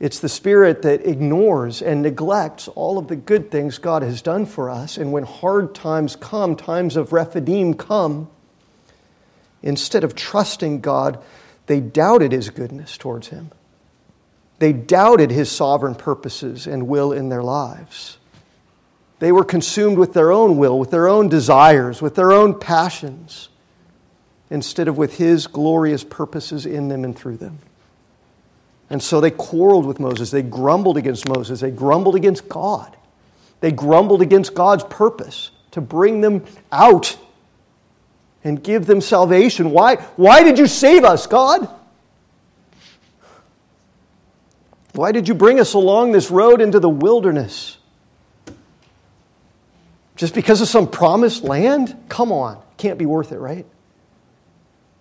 [0.00, 4.44] It's the spirit that ignores and neglects all of the good things God has done
[4.44, 4.98] for us.
[4.98, 8.28] And when hard times come, times of Rephidim come,
[9.62, 11.18] instead of trusting God,
[11.68, 13.50] they doubted his goodness towards him.
[14.58, 18.18] They doubted his sovereign purposes and will in their lives.
[19.20, 23.48] They were consumed with their own will, with their own desires, with their own passions,
[24.50, 27.58] instead of with his glorious purposes in them and through them.
[28.90, 30.32] And so they quarreled with Moses.
[30.32, 31.60] They grumbled against Moses.
[31.60, 32.96] They grumbled against God.
[33.60, 37.16] They grumbled against God's purpose to bring them out
[38.42, 39.70] and give them salvation.
[39.70, 41.68] Why, why did you save us, God?
[44.92, 47.78] Why did you bring us along this road into the wilderness?
[50.16, 51.96] Just because of some promised land?
[52.08, 52.60] Come on.
[52.76, 53.66] Can't be worth it, right?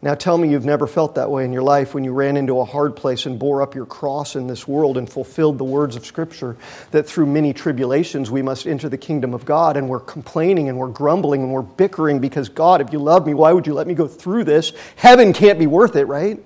[0.01, 2.59] Now tell me you've never felt that way in your life when you ran into
[2.59, 5.97] a hard place and bore up your cross in this world and fulfilled the words
[5.97, 6.55] of Scripture
[6.91, 10.77] that through many tribulations we must enter the kingdom of God and we're complaining and
[10.77, 13.87] we're grumbling and we're bickering because God, if you love me, why would you let
[13.87, 14.71] me go through this?
[14.95, 16.41] Heaven can't be worth it, right?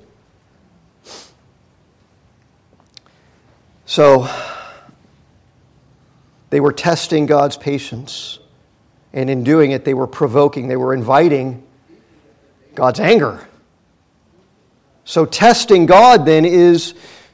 [3.86, 4.28] So
[6.50, 8.40] they were testing God's patience.
[9.16, 11.63] And in doing it, they were provoking, they were inviting
[12.76, 13.48] God's anger.
[15.06, 16.94] So, testing God then is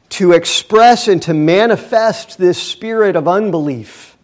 [0.10, 4.18] to express and to manifest this spirit of unbelief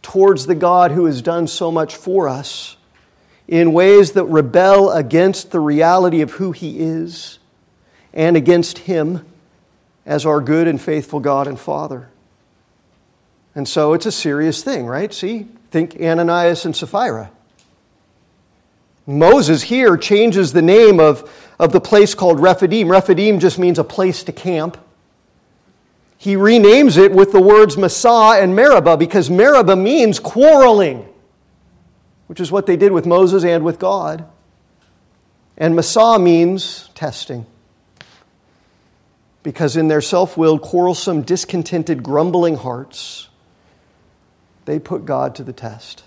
[0.00, 2.76] towards the God who has done so much for us
[3.46, 7.38] in ways that rebel against the reality of who He is
[8.14, 9.26] and against Him
[10.06, 12.08] as our good and faithful God and Father.
[13.54, 15.12] And so it's a serious thing, right?
[15.12, 17.30] See, think Ananias and Sapphira.
[19.08, 22.90] Moses here changes the name of, of the place called Rephidim.
[22.90, 24.76] Rephidim just means a place to camp.
[26.18, 31.08] He renames it with the words Massah and Meribah because Meribah means quarreling,
[32.26, 34.26] which is what they did with Moses and with God.
[35.56, 37.46] And Massah means testing.
[39.42, 43.28] Because in their self willed, quarrelsome, discontented, grumbling hearts,
[44.66, 46.02] they put God to the test.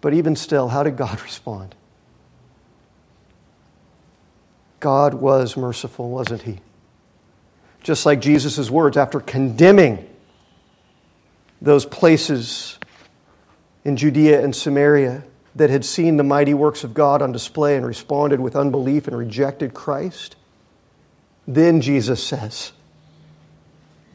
[0.00, 1.74] But even still, how did God respond?
[4.80, 6.60] God was merciful, wasn't he?
[7.82, 10.06] Just like Jesus' words after condemning
[11.60, 12.78] those places
[13.84, 15.24] in Judea and Samaria
[15.54, 19.16] that had seen the mighty works of God on display and responded with unbelief and
[19.16, 20.36] rejected Christ.
[21.46, 22.72] Then Jesus says,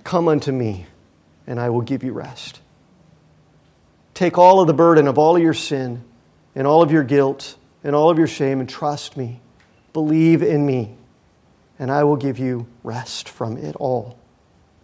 [0.03, 0.85] Come unto me,
[1.47, 2.61] and I will give you rest.
[4.15, 6.03] Take all of the burden of all of your sin
[6.55, 9.41] and all of your guilt and all of your shame and trust me.
[9.93, 10.95] Believe in me,
[11.77, 14.17] and I will give you rest from it all.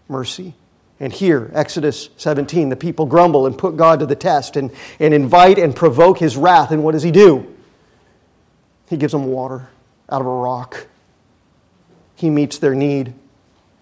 [0.08, 0.54] mercy.
[1.00, 4.70] And here, Exodus 17, the people grumble and put God to the test and,
[5.00, 6.70] and invite and provoke his wrath.
[6.72, 7.56] And what does he do?
[8.88, 9.70] He gives them water
[10.10, 10.88] out of a rock.
[12.16, 13.16] He meets their need.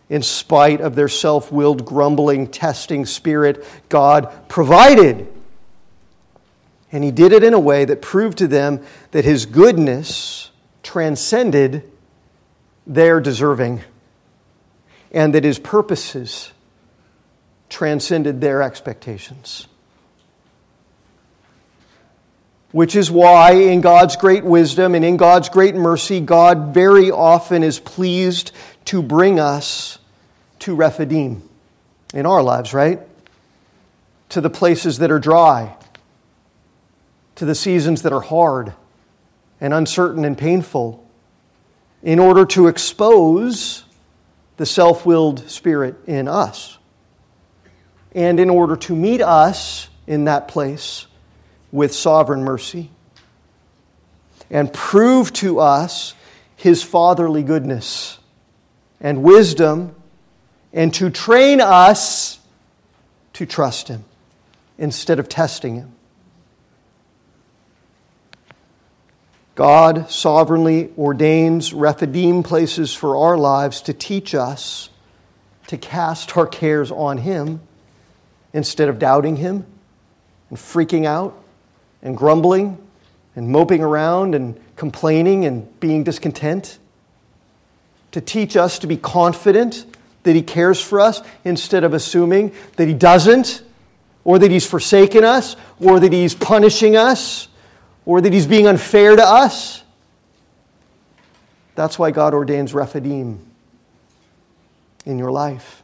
[0.09, 5.27] In spite of their self willed, grumbling, testing spirit, God provided.
[6.91, 10.49] And he did it in a way that proved to them that his goodness
[10.81, 11.89] transcended
[12.87, 13.81] their deserving
[15.11, 16.51] and that his purposes
[17.69, 19.67] transcended their expectations.
[22.71, 27.63] Which is why, in God's great wisdom and in God's great mercy, God very often
[27.63, 28.51] is pleased
[28.85, 29.97] to bring us
[30.59, 31.47] to Rephidim
[32.13, 32.99] in our lives, right?
[34.29, 35.75] To the places that are dry,
[37.39, 38.73] to the seasons that are hard
[39.61, 41.05] and uncertain and painful,
[42.03, 43.85] in order to expose
[44.57, 46.77] the self willed spirit in us
[48.13, 51.07] and in order to meet us in that place
[51.71, 52.89] with sovereign mercy
[54.49, 56.15] and prove to us
[56.57, 58.19] his fatherly goodness
[58.99, 59.95] and wisdom
[60.73, 62.37] and to train us
[63.31, 64.03] to trust him
[64.77, 65.93] instead of testing him.
[69.59, 74.89] God sovereignly ordains Rephidim places for our lives to teach us
[75.67, 77.59] to cast our cares on Him
[78.53, 79.65] instead of doubting Him
[80.47, 81.37] and freaking out
[82.01, 82.77] and grumbling
[83.35, 86.79] and moping around and complaining and being discontent.
[88.13, 89.85] To teach us to be confident
[90.23, 93.61] that He cares for us instead of assuming that He doesn't,
[94.23, 97.48] or that He's forsaken us, or that He's punishing us,
[98.09, 99.83] or that He's being unfair to us.
[101.75, 103.39] That's why God ordains Rephidim
[105.05, 105.83] in your life.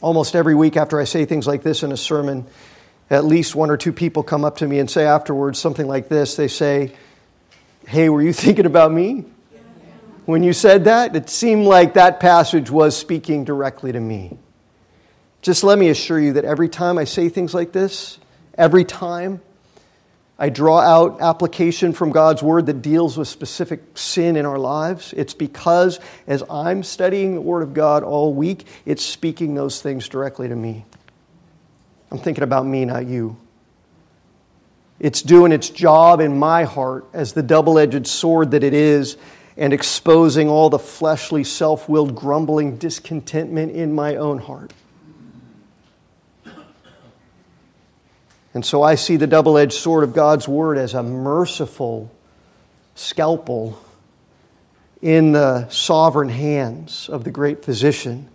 [0.00, 2.46] Almost every week after I say things like this in a sermon,
[3.10, 6.08] at least one or two people come up to me and say afterwards something like
[6.08, 6.36] this.
[6.36, 6.94] They say,
[7.86, 9.26] Hey, were you thinking about me?
[10.24, 14.38] When you said that, it seemed like that passage was speaking directly to me.
[15.42, 18.18] Just let me assure you that every time I say things like this,
[18.56, 19.40] every time
[20.38, 25.14] I draw out application from God's Word that deals with specific sin in our lives,
[25.16, 30.08] it's because as I'm studying the Word of God all week, it's speaking those things
[30.08, 30.84] directly to me.
[32.10, 33.36] I'm thinking about me, not you.
[35.00, 39.16] It's doing its job in my heart as the double edged sword that it is
[39.56, 44.72] and exposing all the fleshly, self willed, grumbling discontentment in my own heart.
[48.56, 52.10] And so I see the double edged sword of God's word as a merciful
[52.94, 53.78] scalpel
[55.02, 58.30] in the sovereign hands of the great physician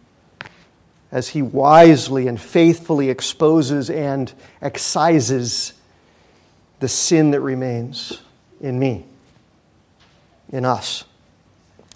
[1.11, 5.73] as he wisely and faithfully exposes and excises
[6.81, 8.21] the sin that remains
[8.59, 9.07] in me,
[10.51, 11.03] in us.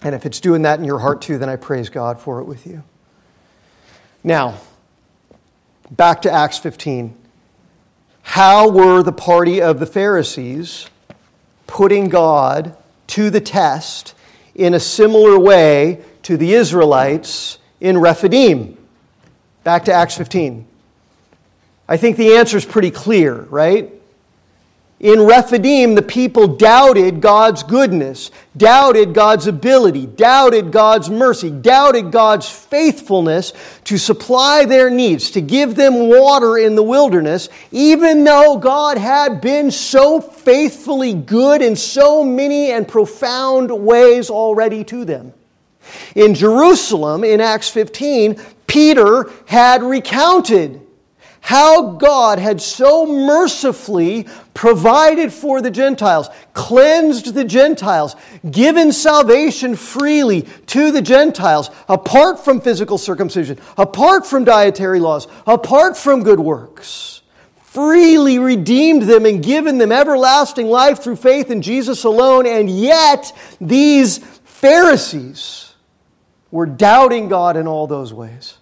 [0.02, 2.46] And if it's doing that in your heart too, then I praise God for it
[2.46, 2.82] with you.
[4.24, 4.58] Now,
[5.92, 7.18] back to Acts 15.
[8.26, 10.88] How were the party of the Pharisees
[11.68, 12.76] putting God
[13.08, 14.14] to the test
[14.56, 18.78] in a similar way to the Israelites in Rephidim?
[19.64, 20.68] Back to Acts 15.
[21.88, 23.94] I think the answer is pretty clear, right?
[25.02, 32.50] In Rephidim, the people doubted God's goodness, doubted God's ability, doubted God's mercy, doubted God's
[32.50, 33.52] faithfulness
[33.84, 39.42] to supply their needs, to give them water in the wilderness, even though God had
[39.42, 45.34] been so faithfully good in so many and profound ways already to them.
[46.16, 50.82] In Jerusalem, in Acts 15, Peter had recounted
[51.42, 58.16] how God had so mercifully provided for the Gentiles, cleansed the Gentiles,
[58.50, 65.96] given salvation freely to the Gentiles, apart from physical circumcision, apart from dietary laws, apart
[65.96, 67.22] from good works.
[67.66, 73.38] Freely redeemed them and given them everlasting life through faith in Jesus alone, and yet
[73.60, 75.74] these Pharisees
[76.50, 78.58] were doubting God in all those ways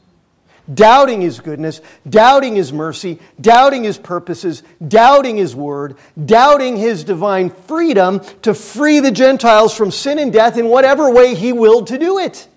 [0.72, 7.50] doubting His goodness, doubting His mercy, doubting His purposes, doubting His word, doubting His divine
[7.50, 11.98] freedom to free the Gentiles from sin and death in whatever way He willed to
[11.98, 12.48] do it.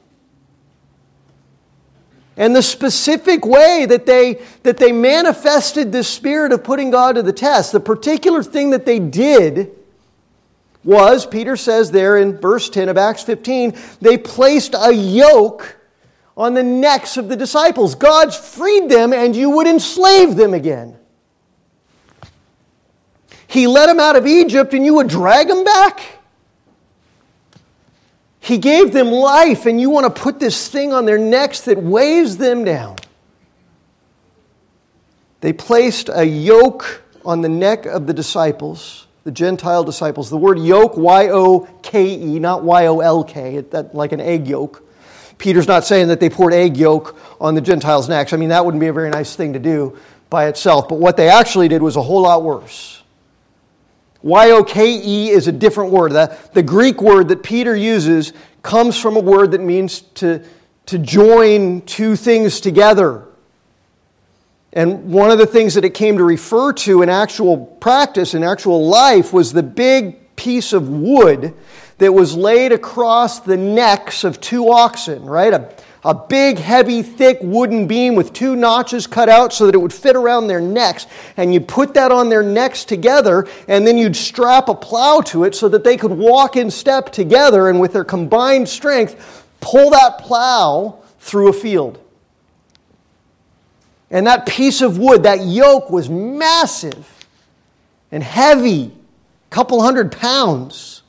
[2.37, 7.23] And the specific way that they, that they manifested this spirit of putting God to
[7.23, 9.71] the test, the particular thing that they did
[10.85, 15.77] was, Peter says there in verse 10 of Acts 15, they placed a yoke
[16.37, 17.95] on the necks of the disciples.
[17.95, 20.97] God's freed them, and you would enslave them again.
[23.47, 26.01] He let them out of Egypt, and you would drag them back.
[28.41, 31.79] He gave them life, and you want to put this thing on their necks that
[31.79, 32.97] weighs them down.
[35.41, 40.31] They placed a yoke on the neck of the disciples, the Gentile disciples.
[40.31, 44.47] The word yoke, Y O K E, not Y O L K, like an egg
[44.47, 44.86] yolk.
[45.39, 48.33] Peter's not saying that they poured egg yolk on the Gentiles' necks.
[48.33, 49.99] I mean, that wouldn't be a very nice thing to do
[50.31, 50.89] by itself.
[50.89, 53.03] But what they actually did was a whole lot worse.
[54.23, 56.13] Y O K E is a different word.
[56.13, 58.33] The, the Greek word that Peter uses
[58.63, 60.43] comes from a word that means to,
[60.87, 63.25] to join two things together.
[64.73, 68.43] And one of the things that it came to refer to in actual practice, in
[68.43, 71.55] actual life, was the big piece of wood
[71.99, 75.53] that was laid across the necks of two oxen, right?
[75.53, 75.75] A,
[76.05, 79.93] a big, heavy, thick wooden beam with two notches cut out so that it would
[79.93, 81.07] fit around their necks.
[81.37, 85.45] And you put that on their necks together, and then you'd strap a plow to
[85.45, 89.91] it so that they could walk in step together and with their combined strength pull
[89.91, 92.01] that plow through a field.
[94.11, 97.13] And that piece of wood, that yoke, was massive
[98.13, 98.93] and heavy,
[99.51, 101.03] a couple hundred pounds.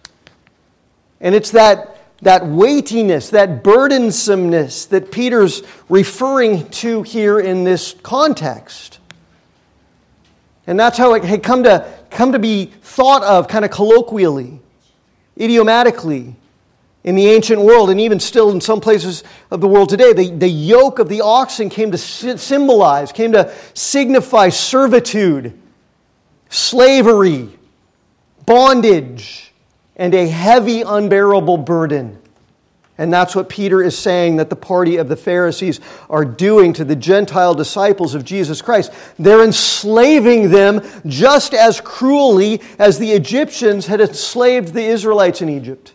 [1.19, 8.99] And it's that, that weightiness, that burdensomeness that Peter's referring to here in this context.
[10.67, 14.59] And that's how it had come to, come to be thought of kind of colloquially,
[15.39, 16.35] idiomatically
[17.03, 20.11] in the ancient world, and even still in some places of the world today.
[20.11, 25.57] The, the yoke of the oxen came to symbolize, came to signify servitude,
[26.49, 27.49] slavery,
[28.45, 29.46] bondage
[29.97, 32.17] and a heavy, unbearable burden.
[32.99, 35.79] And that's what Peter is saying that the party of the Pharisees
[36.09, 38.91] are doing to the Gentile disciples of Jesus Christ.
[39.19, 45.93] They're enslaving them just as cruelly as the Egyptians had enslaved the Israelites in Egypt.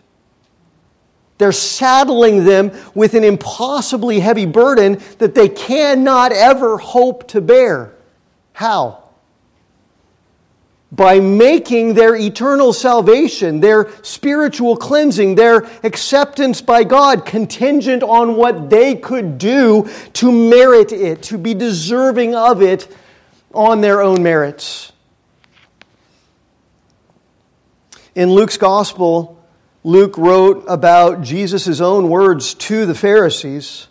[1.39, 7.93] They're saddling them with an impossibly heavy burden that they cannot ever hope to bear.
[8.53, 9.02] How?
[10.93, 18.69] By making their eternal salvation, their spiritual cleansing, their acceptance by God contingent on what
[18.69, 22.95] they could do to merit it, to be deserving of it
[23.55, 24.91] on their own merits.
[28.13, 29.43] In Luke's gospel,
[29.83, 33.87] Luke wrote about Jesus' own words to the Pharisees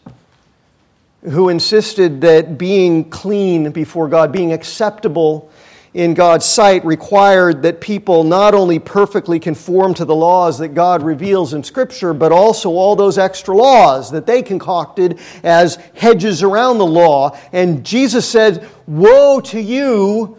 [1.24, 5.51] who insisted that being clean before God, being acceptable
[5.94, 11.02] in God's sight required that people not only perfectly conform to the laws that God
[11.02, 16.78] reveals in Scripture, but also all those extra laws that they concocted as hedges around
[16.78, 17.38] the law.
[17.52, 20.38] And Jesus said, Woe to you!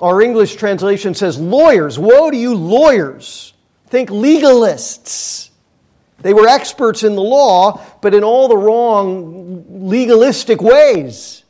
[0.00, 3.54] Our English translation says, Lawyers, woe to you, lawyers!
[3.86, 5.50] Think legalists.
[6.20, 11.44] They were experts in the law, but in all the wrong legalistic ways.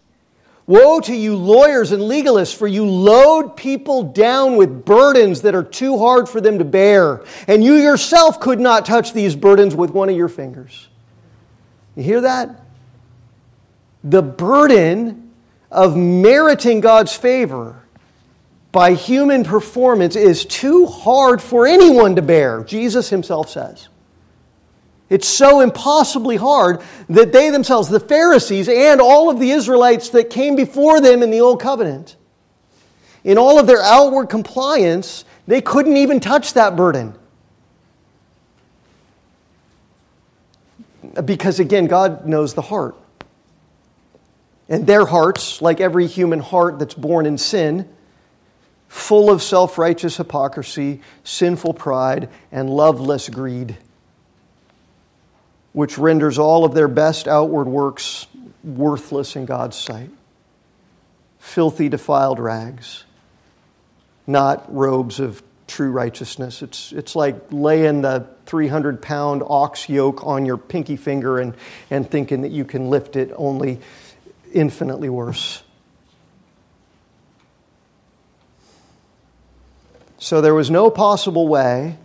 [0.69, 5.65] Woe to you, lawyers and legalists, for you load people down with burdens that are
[5.65, 9.91] too hard for them to bear, and you yourself could not touch these burdens with
[9.91, 10.89] one of your fingers.
[11.97, 12.67] You hear that?
[14.05, 15.31] The burden
[15.71, 17.83] of meriting God's favor
[18.71, 23.89] by human performance is too hard for anyone to bear, Jesus himself says.
[25.11, 30.29] It's so impossibly hard that they themselves, the Pharisees and all of the Israelites that
[30.29, 32.17] came before them in the Old Covenant,
[33.25, 37.15] in all of their outward compliance, they couldn't even touch that burden.
[41.25, 42.95] Because again, God knows the heart.
[44.69, 47.89] And their hearts, like every human heart that's born in sin,
[48.89, 53.79] full of self righteous hypocrisy, sinful pride, and loveless greed
[55.73, 58.27] which renders all of their best outward works
[58.65, 60.11] worthless in God's sight.
[61.39, 63.05] Filthy, defiled rags,
[64.27, 66.63] not robes of true righteousness.
[66.63, 71.55] It's, it's like laying the 300 pound ox yoke on your pinky finger and,
[71.91, 73.81] and thinking that you can lift it, only
[74.53, 75.63] infinitely worse.
[80.19, 81.97] So there was no possible way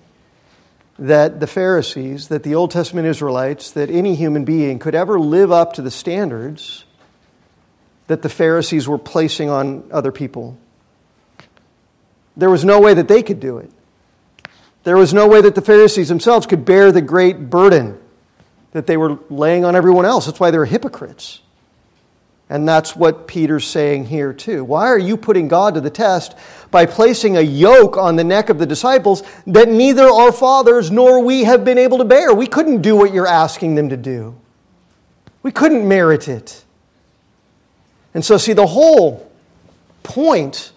[1.00, 5.52] that the Pharisees, that the Old Testament Israelites, that any human being could ever live
[5.52, 6.86] up to the standards
[8.08, 10.58] that the Pharisees were placing on other people.
[12.36, 13.72] There was no way that they could do it.
[14.84, 17.98] There was no way that the Pharisees themselves could bear the great burden
[18.72, 20.26] that they were laying on everyone else.
[20.26, 21.41] That's why they're hypocrites.
[22.50, 24.64] And that's what Peter's saying here, too.
[24.64, 26.36] Why are you putting God to the test
[26.72, 31.24] by placing a yoke on the neck of the disciples that neither our fathers nor
[31.24, 32.34] we have been able to bear?
[32.34, 34.36] We couldn't do what you're asking them to do,
[35.41, 36.64] we couldn't merit it.
[38.14, 39.32] And so, see, the whole
[40.04, 40.72] point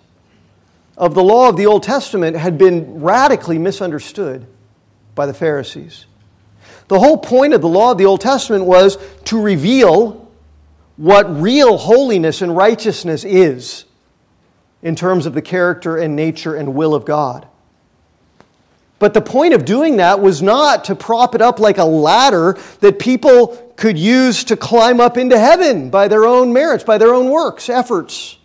[0.96, 4.46] of the law of the Old Testament had been radically misunderstood
[5.14, 6.06] by the Pharisees.
[6.88, 10.25] The whole point of the law of the Old Testament was to reveal
[10.96, 13.84] what real holiness and righteousness is
[14.82, 17.46] in terms of the character and nature and will of God.
[18.98, 22.56] But the point of doing that was not to prop it up like a ladder
[22.80, 27.12] that people could use to climb up into heaven by their own merits, by their
[27.12, 28.38] own works, efforts.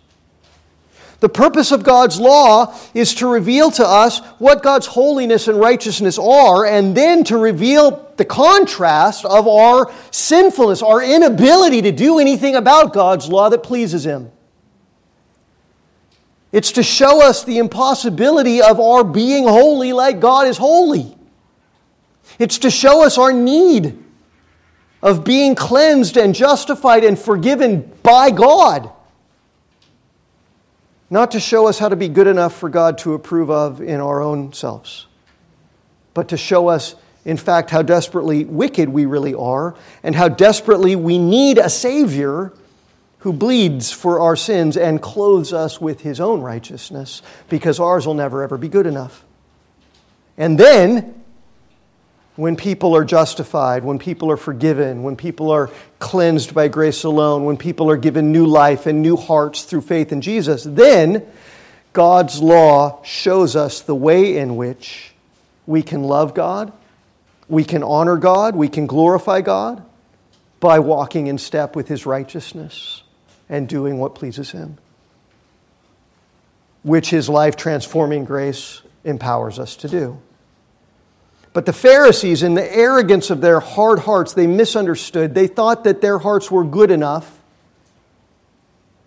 [1.22, 6.18] The purpose of God's law is to reveal to us what God's holiness and righteousness
[6.18, 12.56] are, and then to reveal the contrast of our sinfulness, our inability to do anything
[12.56, 14.32] about God's law that pleases Him.
[16.50, 21.16] It's to show us the impossibility of our being holy like God is holy.
[22.40, 23.96] It's to show us our need
[25.00, 28.90] of being cleansed and justified and forgiven by God
[31.12, 34.00] not to show us how to be good enough for God to approve of in
[34.00, 35.06] our own selves,
[36.14, 36.94] but to show us,
[37.26, 42.54] in fact, how desperately wicked we really are and how desperately we need a Savior
[43.18, 48.14] who bleeds for our sins and clothes us with his own righteousness because ours will
[48.14, 49.22] never ever be good enough.
[50.38, 51.21] And then
[52.36, 57.44] when people are justified, when people are forgiven, when people are cleansed by grace alone,
[57.44, 61.26] when people are given new life and new hearts through faith in Jesus, then
[61.92, 65.12] God's law shows us the way in which
[65.66, 66.72] we can love God,
[67.48, 69.84] we can honor God, we can glorify God
[70.58, 73.02] by walking in step with His righteousness
[73.48, 74.78] and doing what pleases Him,
[76.82, 80.22] which His life transforming grace empowers us to do.
[81.52, 85.34] But the Pharisees, in the arrogance of their hard hearts, they misunderstood.
[85.34, 87.40] They thought that their hearts were good enough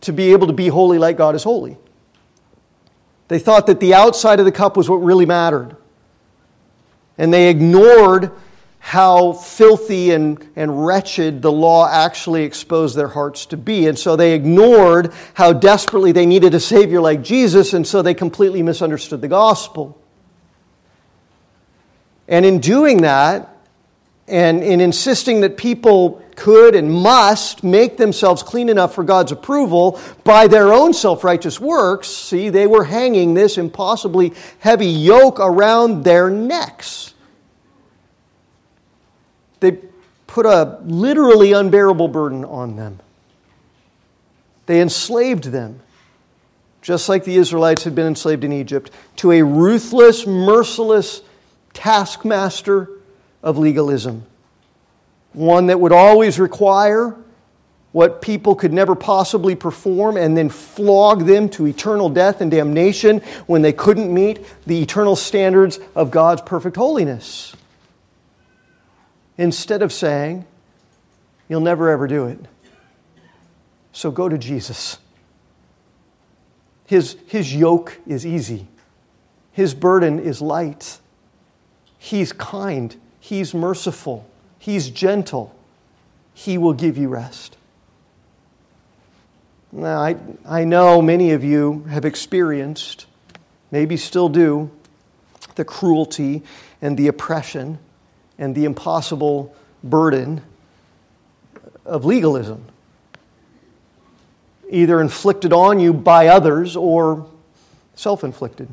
[0.01, 1.77] to be able to be holy like God is holy.
[3.27, 5.75] They thought that the outside of the cup was what really mattered.
[7.17, 8.31] And they ignored
[8.77, 13.87] how filthy and, and wretched the law actually exposed their hearts to be.
[13.87, 18.13] And so they ignored how desperately they needed a Savior like Jesus, and so they
[18.13, 19.99] completely misunderstood the gospel.
[22.28, 23.55] And in doing that,
[24.28, 29.99] and in insisting that people could and must make themselves clean enough for God's approval
[30.23, 36.03] by their own self righteous works, see, they were hanging this impossibly heavy yoke around
[36.03, 37.13] their necks.
[39.59, 39.80] They
[40.28, 42.99] put a literally unbearable burden on them.
[44.65, 45.80] They enslaved them,
[46.82, 51.21] just like the Israelites had been enslaved in Egypt, to a ruthless, merciless
[51.76, 52.89] taskmaster
[53.43, 54.26] of legalism.
[55.34, 57.15] One that would always require
[57.91, 63.19] what people could never possibly perform and then flog them to eternal death and damnation
[63.45, 67.55] when they couldn't meet the eternal standards of God's perfect holiness.
[69.38, 70.45] Instead of saying,
[71.47, 72.39] You'll never ever do it.
[73.91, 74.97] So go to Jesus.
[76.86, 78.67] His, his yoke is easy,
[79.51, 80.99] his burden is light.
[82.06, 84.30] He's kind, He's merciful,
[84.60, 85.56] He's gentle.
[86.36, 87.58] He will give you rest.
[89.72, 93.08] Now, I, I know many of you have experienced,
[93.72, 94.70] maybe still do,
[95.56, 96.43] the cruelty
[96.80, 97.80] and the oppression
[98.38, 100.41] and the impossible burden
[101.86, 102.66] of legalism,
[104.70, 107.28] either inflicted on you by others or
[107.95, 108.70] self inflicted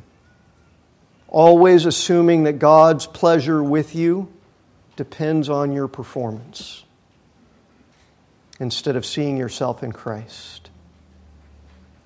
[1.32, 4.30] always assuming that God's pleasure with you
[4.96, 6.84] depends on your performance
[8.60, 10.68] instead of seeing yourself in Christ.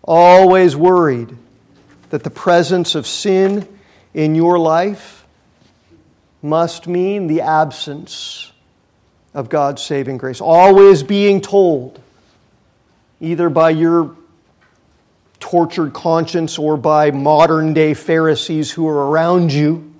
[0.04, 1.36] Always worried
[2.10, 3.66] that the presence of sin
[4.14, 5.26] in your life
[6.40, 8.52] must mean the absence
[9.34, 10.40] of God's saving grace.
[10.40, 12.00] Always being told,
[13.20, 14.14] either by your
[15.40, 19.94] tortured conscience or by modern day Pharisees who are around you.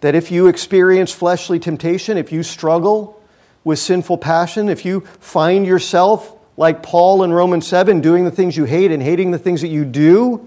[0.00, 3.22] That if you experience fleshly temptation, if you struggle
[3.64, 8.56] with sinful passion, if you find yourself like Paul in Romans 7 doing the things
[8.56, 10.46] you hate and hating the things that you do,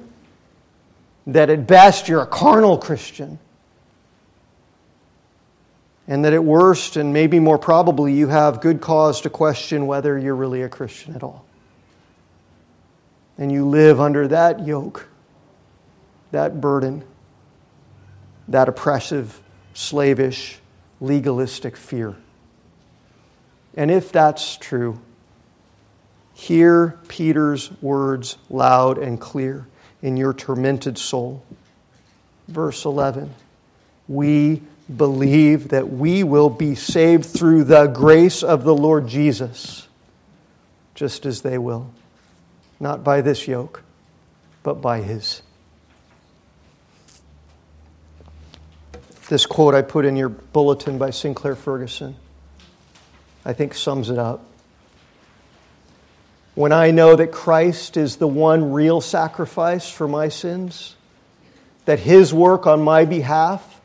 [1.27, 3.39] that at best you're a carnal Christian,
[6.07, 10.17] and that at worst, and maybe more probably, you have good cause to question whether
[10.17, 11.45] you're really a Christian at all.
[13.39, 15.07] And you live under that yoke,
[16.31, 17.03] that burden,
[18.49, 19.41] that oppressive,
[19.73, 20.59] slavish,
[20.99, 22.15] legalistic fear.
[23.75, 24.99] And if that's true,
[26.33, 29.67] hear Peter's words loud and clear
[30.01, 31.43] in your tormented soul.
[32.49, 33.33] Verse 11
[34.09, 34.61] We
[34.93, 39.87] believe that we will be saved through the grace of the Lord Jesus,
[40.93, 41.91] just as they will,
[42.79, 43.83] not by this yoke,
[44.63, 45.41] but by his.
[49.27, 52.15] This quote I put in your bulletin by Sinclair Ferguson,
[53.45, 54.43] I think sums it up.
[56.55, 60.95] When I know that Christ is the one real sacrifice for my sins,
[61.85, 63.79] that his work on my behalf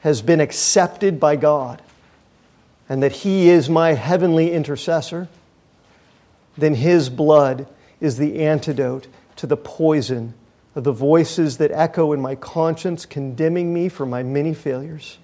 [0.00, 1.80] has been accepted by God,
[2.88, 5.28] and that he is my heavenly intercessor,
[6.58, 7.66] then his blood
[8.02, 10.34] is the antidote to the poison
[10.74, 15.18] of the voices that echo in my conscience, condemning me for my many failures.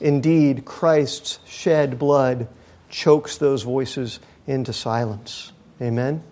[0.00, 2.48] Indeed, Christ's shed blood
[2.88, 5.52] chokes those voices into silence.
[5.82, 6.22] Amen.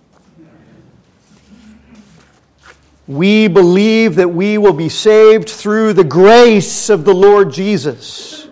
[3.06, 8.48] We believe that we will be saved through the grace of the Lord Jesus,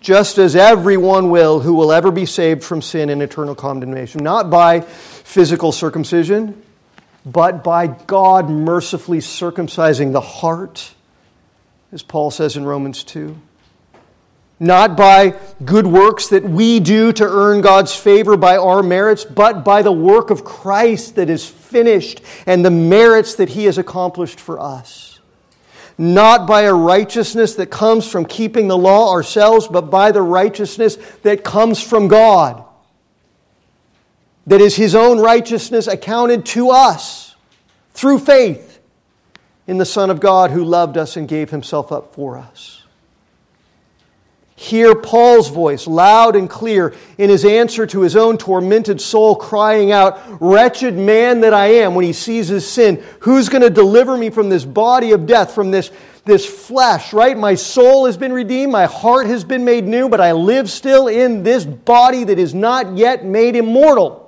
[0.00, 4.50] just as everyone will who will ever be saved from sin and eternal condemnation, not
[4.50, 4.86] by
[5.26, 6.62] physical circumcision,
[7.26, 10.94] but by God mercifully circumcising the heart,
[11.90, 13.36] as Paul says in Romans 2.
[14.60, 19.64] Not by good works that we do to earn God's favor by our merits, but
[19.64, 24.38] by the work of Christ that is finished and the merits that he has accomplished
[24.38, 25.18] for us.
[25.98, 30.96] Not by a righteousness that comes from keeping the law ourselves, but by the righteousness
[31.24, 32.62] that comes from God
[34.46, 37.34] that is his own righteousness accounted to us
[37.92, 38.78] through faith
[39.66, 42.82] in the Son of God who loved us and gave himself up for us.
[44.58, 49.92] Hear Paul's voice loud and clear in his answer to his own tormented soul, crying
[49.92, 53.04] out, Wretched man that I am, when he sees his sin.
[53.20, 55.90] Who's going to deliver me from this body of death, from this,
[56.24, 57.36] this flesh, right?
[57.36, 61.06] My soul has been redeemed, my heart has been made new, but I live still
[61.06, 64.25] in this body that is not yet made immortal.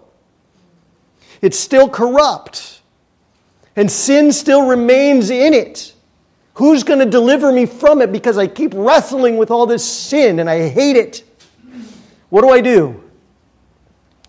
[1.40, 2.80] It's still corrupt.
[3.76, 5.94] And sin still remains in it.
[6.54, 10.40] Who's going to deliver me from it because I keep wrestling with all this sin
[10.40, 11.24] and I hate it?
[12.30, 13.04] What do I do?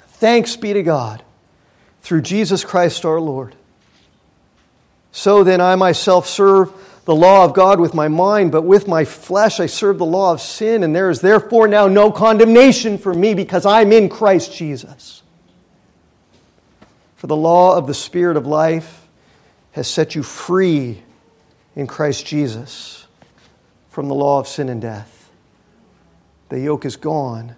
[0.07, 1.24] Thanks be to God
[2.01, 3.55] through Jesus Christ our Lord.
[5.12, 6.72] So then, I myself serve
[7.05, 10.34] the law of God with my mind, but with my flesh I serve the law
[10.34, 14.53] of sin, and there is therefore now no condemnation for me because I'm in Christ
[14.53, 15.19] Jesus.
[17.20, 19.06] For the law of the Spirit of life
[19.74, 21.04] has set you free
[21.76, 23.08] in Christ Jesus
[23.90, 25.30] from the law of sin and death.
[26.48, 27.58] The yoke is gone.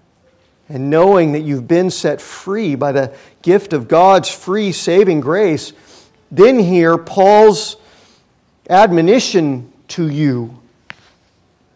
[0.68, 5.74] And knowing that you've been set free by the gift of God's free saving grace,
[6.32, 7.76] then hear Paul's
[8.68, 10.60] admonition to you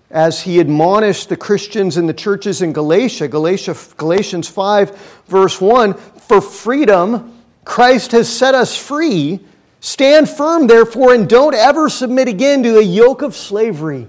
[0.10, 5.94] as he admonished the Christians in the churches in Galatia, Galatia Galatians 5, verse 1
[5.94, 7.35] For freedom,
[7.66, 9.40] Christ has set us free.
[9.82, 14.08] Stand firm, therefore, and don't ever submit again to a yoke of slavery.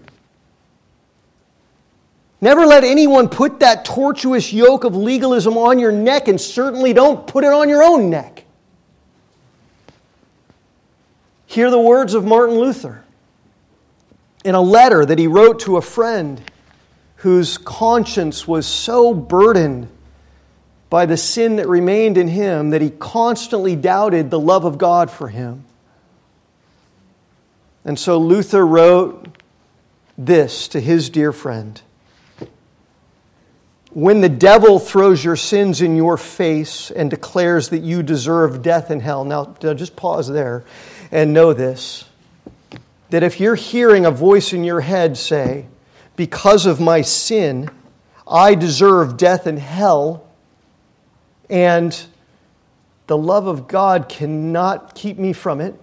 [2.40, 7.26] Never let anyone put that tortuous yoke of legalism on your neck, and certainly don't
[7.26, 8.44] put it on your own neck.
[11.46, 13.02] Hear the words of Martin Luther
[14.44, 16.42] in a letter that he wrote to a friend
[17.16, 19.88] whose conscience was so burdened
[20.89, 25.11] by the sin that remained in him that he constantly doubted the love of God
[25.11, 25.64] for him.
[27.84, 29.28] And so Luther wrote
[30.18, 31.80] this to his dear friend
[33.91, 38.91] When the devil throws your sins in your face and declares that you deserve death
[38.91, 40.64] and hell, now just pause there
[41.11, 42.05] and know this
[43.11, 45.66] that if you're hearing a voice in your head say,
[46.16, 47.70] Because of my sin,
[48.26, 50.26] I deserve death and hell
[51.49, 52.07] and
[53.07, 55.74] the love of God cannot keep me from it,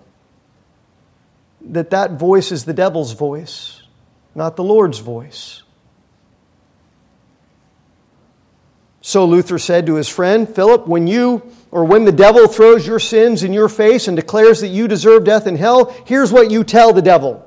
[1.61, 3.83] that that voice is the devil's voice,
[4.35, 5.63] not the Lord's voice.
[9.05, 12.99] So Luther said to his friend Philip, when you or when the devil throws your
[12.99, 16.63] sins in your face and declares that you deserve death in hell, here's what you
[16.63, 17.45] tell the devil.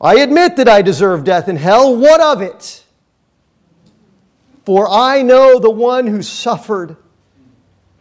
[0.00, 1.96] I admit that I deserve death in hell.
[1.96, 2.84] What of it?
[4.66, 6.96] For I know the one who suffered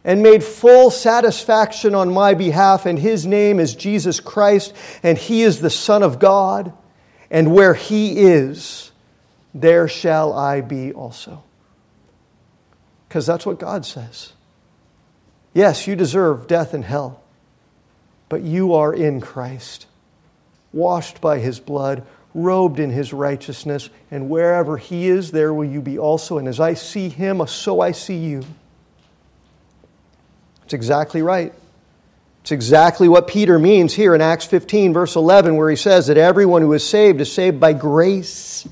[0.04, 5.44] and made full satisfaction on my behalf, and his name is Jesus Christ, and he
[5.44, 6.74] is the Son of God,
[7.30, 8.92] and where he is,
[9.54, 11.44] there shall I be also.
[13.08, 14.34] Because that's what God says.
[15.54, 17.22] Yes, you deserve death and hell,
[18.28, 19.86] but you are in Christ,
[20.74, 22.06] washed by his blood,
[22.36, 26.38] robed in his righteousness, and wherever he is, there will you be also.
[26.38, 28.44] And as I see him, so I see you.
[30.66, 31.52] It's exactly right.
[32.42, 36.18] It's exactly what Peter means here in Acts 15, verse 11, where he says that
[36.18, 38.68] everyone who is saved is saved by grace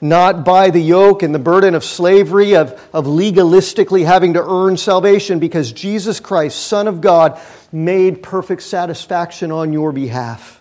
[0.00, 4.76] not by the yoke and the burden of slavery, of, of legalistically having to earn
[4.76, 7.40] salvation, because Jesus Christ, Son of God,
[7.72, 10.53] made perfect satisfaction on your behalf,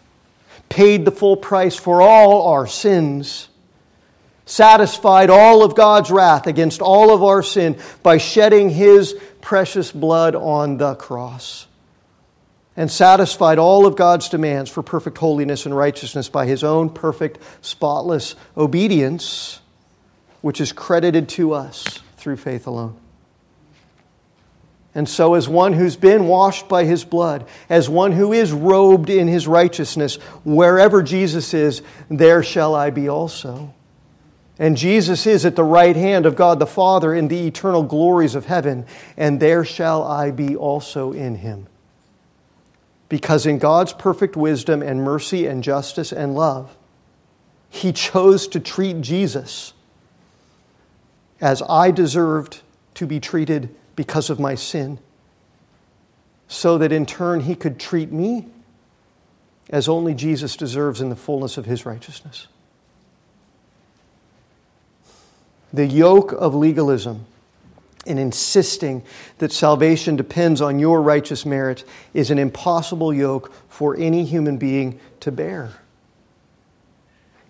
[0.74, 3.48] paid the full price for all our sins,
[4.48, 10.34] satisfied all of God's wrath against all of our sin by shedding his precious blood
[10.34, 11.68] on the cross
[12.76, 17.38] and satisfied all of God's demands for perfect holiness and righteousness by his own perfect,
[17.62, 19.60] spotless obedience,
[20.42, 22.98] which is credited to us through faith alone.
[24.96, 29.10] And so, as one who's been washed by his blood, as one who is robed
[29.10, 30.16] in his righteousness,
[30.46, 33.74] wherever Jesus is, there shall I be also.
[34.60, 38.36] And Jesus is at the right hand of God the Father in the eternal glories
[38.36, 38.86] of heaven,
[39.18, 41.66] and there shall I be also in him.
[43.10, 46.76] Because in God's perfect wisdom and mercy and justice and love,
[47.70, 49.74] He chose to treat Jesus
[51.42, 52.62] as I deserved
[52.96, 55.00] to be treated because of my sin,
[56.48, 58.48] so that in turn He could treat me
[59.70, 62.48] as only Jesus deserves in the fullness of His righteousness.
[65.72, 67.26] The yoke of legalism
[68.06, 69.04] and insisting
[69.38, 71.84] that salvation depends on your righteous merit
[72.14, 75.72] is an impossible yoke for any human being to bear.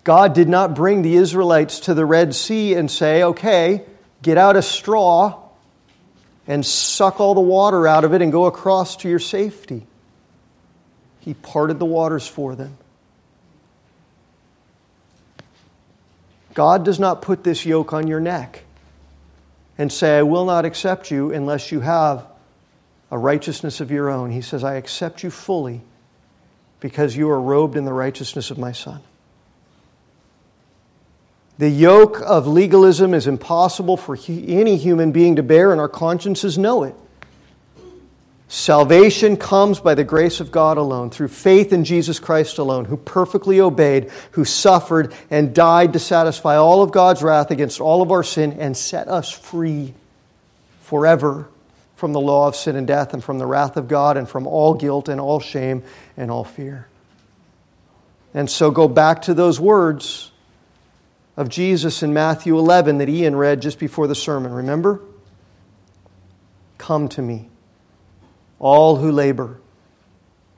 [0.04, 3.84] God did not bring the Israelites to the Red Sea and say, okay,
[4.22, 5.43] get out a straw
[6.46, 9.86] and suck all the water out of it and go across to your safety.
[11.20, 12.76] He parted the waters for them.
[16.52, 18.62] God does not put this yoke on your neck
[19.76, 22.26] and say, I will not accept you unless you have
[23.10, 24.30] a righteousness of your own.
[24.30, 25.80] He says, I accept you fully
[26.78, 29.00] because you are robed in the righteousness of my Son.
[31.58, 36.58] The yoke of legalism is impossible for any human being to bear, and our consciences
[36.58, 36.94] know it.
[38.48, 42.96] Salvation comes by the grace of God alone, through faith in Jesus Christ alone, who
[42.96, 48.10] perfectly obeyed, who suffered and died to satisfy all of God's wrath against all of
[48.10, 49.94] our sin and set us free
[50.82, 51.48] forever
[51.96, 54.46] from the law of sin and death and from the wrath of God and from
[54.46, 55.82] all guilt and all shame
[56.16, 56.86] and all fear.
[58.34, 60.30] And so go back to those words
[61.36, 64.52] of Jesus in Matthew 11 that Ian read just before the sermon.
[64.52, 65.00] Remember?
[66.78, 67.48] Come to me
[68.58, 69.60] all who labor,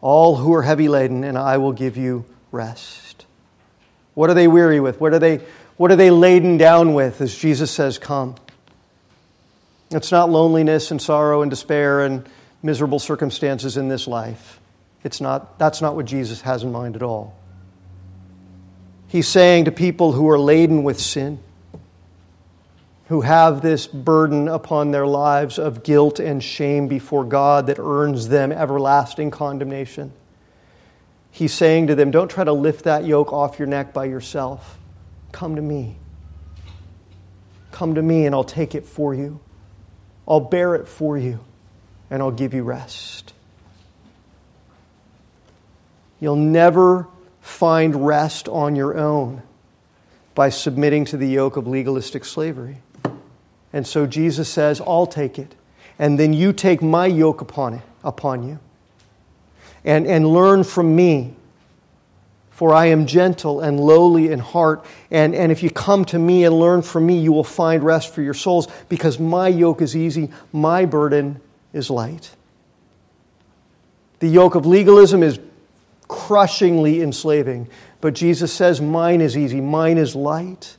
[0.00, 3.26] all who are heavy laden, and I will give you rest.
[4.14, 5.00] What are they weary with?
[5.00, 5.38] What are they,
[5.76, 8.36] what are they laden down with as Jesus says, Come?
[9.90, 12.28] It's not loneliness and sorrow and despair and
[12.62, 14.58] miserable circumstances in this life.
[15.04, 17.35] It's not, that's not what Jesus has in mind at all.
[19.16, 21.38] He's saying to people who are laden with sin,
[23.06, 28.28] who have this burden upon their lives of guilt and shame before God that earns
[28.28, 30.12] them everlasting condemnation.
[31.30, 34.78] He's saying to them, Don't try to lift that yoke off your neck by yourself.
[35.32, 35.96] Come to me.
[37.72, 39.40] Come to me, and I'll take it for you.
[40.28, 41.40] I'll bear it for you,
[42.10, 43.32] and I'll give you rest.
[46.20, 47.08] You'll never
[47.46, 49.40] find rest on your own
[50.34, 52.78] by submitting to the yoke of legalistic slavery.
[53.72, 55.54] And so Jesus says, I'll take it.
[55.96, 58.58] And then you take my yoke upon it, upon you.
[59.84, 61.34] And, and learn from me.
[62.50, 64.84] For I am gentle and lowly in heart.
[65.10, 68.12] And, and if you come to me and learn from me, you will find rest
[68.12, 71.40] for your souls, because my yoke is easy, my burden
[71.72, 72.34] is light.
[74.18, 75.38] The yoke of legalism is
[76.08, 77.68] crushingly enslaving.
[78.00, 80.76] But Jesus says, Mine is easy, mine is light.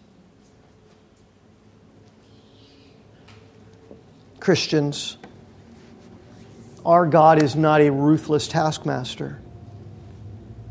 [4.40, 5.18] Christians,
[6.86, 9.42] our God is not a ruthless taskmaster.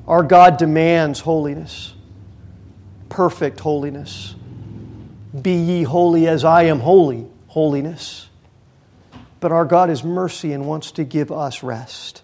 [0.06, 1.92] Our God demands holiness,
[3.10, 4.34] perfect holiness.
[5.42, 8.28] Be ye holy as I am holy, holiness.
[9.40, 12.22] But our God is mercy and wants to give us rest.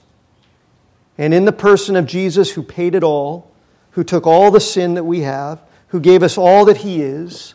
[1.19, 3.51] And in the person of Jesus, who paid it all,
[3.91, 7.55] who took all the sin that we have, who gave us all that He is,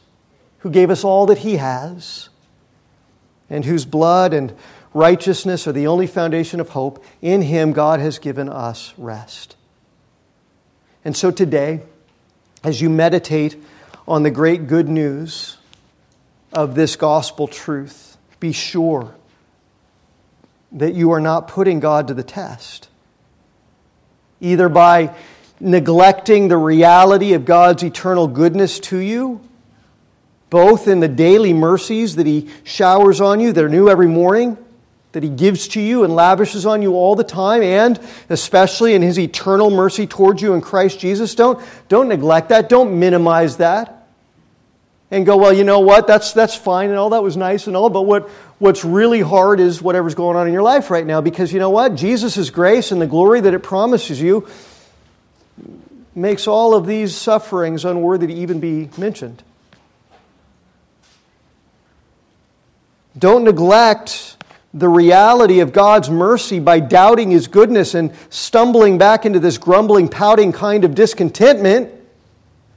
[0.59, 2.29] who gave us all that He has,
[3.49, 4.53] and whose blood and
[4.93, 9.55] righteousness are the only foundation of hope, in Him God has given us rest.
[11.03, 11.81] And so today,
[12.63, 13.61] as you meditate
[14.07, 15.57] on the great good news
[16.53, 19.15] of this gospel truth, be sure
[20.71, 22.89] that you are not putting God to the test,
[24.39, 25.15] either by
[25.59, 29.41] neglecting the reality of God's eternal goodness to you,
[30.49, 34.57] both in the daily mercies that He showers on you, that are new every morning,
[35.11, 39.01] that He gives to you and lavishes on you all the time, and especially in
[39.01, 41.35] His eternal mercy towards you in Christ Jesus.
[41.35, 43.93] Don't, don't neglect that, don't minimize that.
[45.09, 46.05] And go, well, you know what?
[46.05, 47.11] That's, that's fine and all.
[47.11, 47.89] That was nice and all.
[47.89, 48.29] But what,
[48.59, 51.21] what's really hard is whatever's going on in your life right now.
[51.21, 51.95] Because you know what?
[51.95, 54.47] Jesus' grace and the glory that it promises you
[56.15, 59.43] makes all of these sufferings unworthy to even be mentioned.
[63.17, 64.37] Don't neglect
[64.73, 70.07] the reality of God's mercy by doubting His goodness and stumbling back into this grumbling,
[70.07, 71.91] pouting kind of discontentment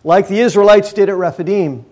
[0.02, 1.84] like the Israelites did at Rephidim.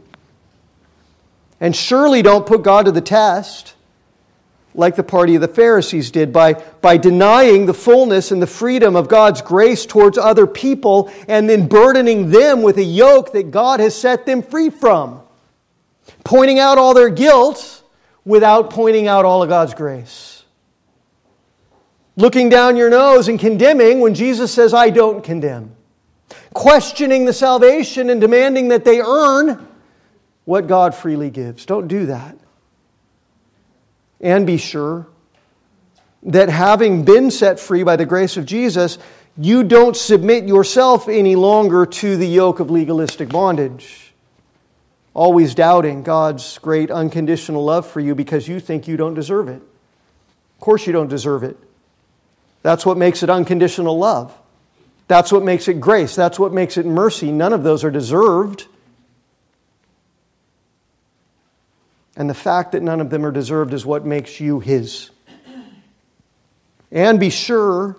[1.60, 3.74] And surely don't put God to the test
[4.78, 8.94] like the party of the Pharisees did, by, by denying the fullness and the freedom
[8.94, 13.80] of God's grace towards other people and then burdening them with a yoke that God
[13.80, 15.20] has set them free from.
[16.22, 17.82] Pointing out all their guilt
[18.24, 20.44] without pointing out all of God's grace.
[22.14, 25.74] Looking down your nose and condemning when Jesus says, I don't condemn.
[26.54, 29.66] Questioning the salvation and demanding that they earn
[30.44, 31.66] what God freely gives.
[31.66, 32.37] Don't do that.
[34.20, 35.06] And be sure
[36.24, 38.98] that having been set free by the grace of Jesus,
[39.36, 44.12] you don't submit yourself any longer to the yoke of legalistic bondage.
[45.14, 49.62] Always doubting God's great unconditional love for you because you think you don't deserve it.
[49.62, 51.56] Of course, you don't deserve it.
[52.62, 54.36] That's what makes it unconditional love.
[55.06, 56.14] That's what makes it grace.
[56.14, 57.30] That's what makes it mercy.
[57.30, 58.66] None of those are deserved.
[62.18, 65.10] And the fact that none of them are deserved is what makes you His.
[66.90, 67.96] And be sure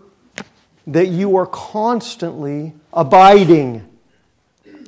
[0.88, 3.88] that you are constantly abiding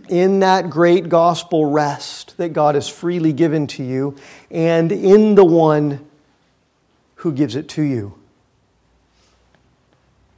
[0.10, 4.18] in that great gospel rest that God has freely given to you
[4.50, 6.06] and in the one
[7.16, 8.14] who gives it to you.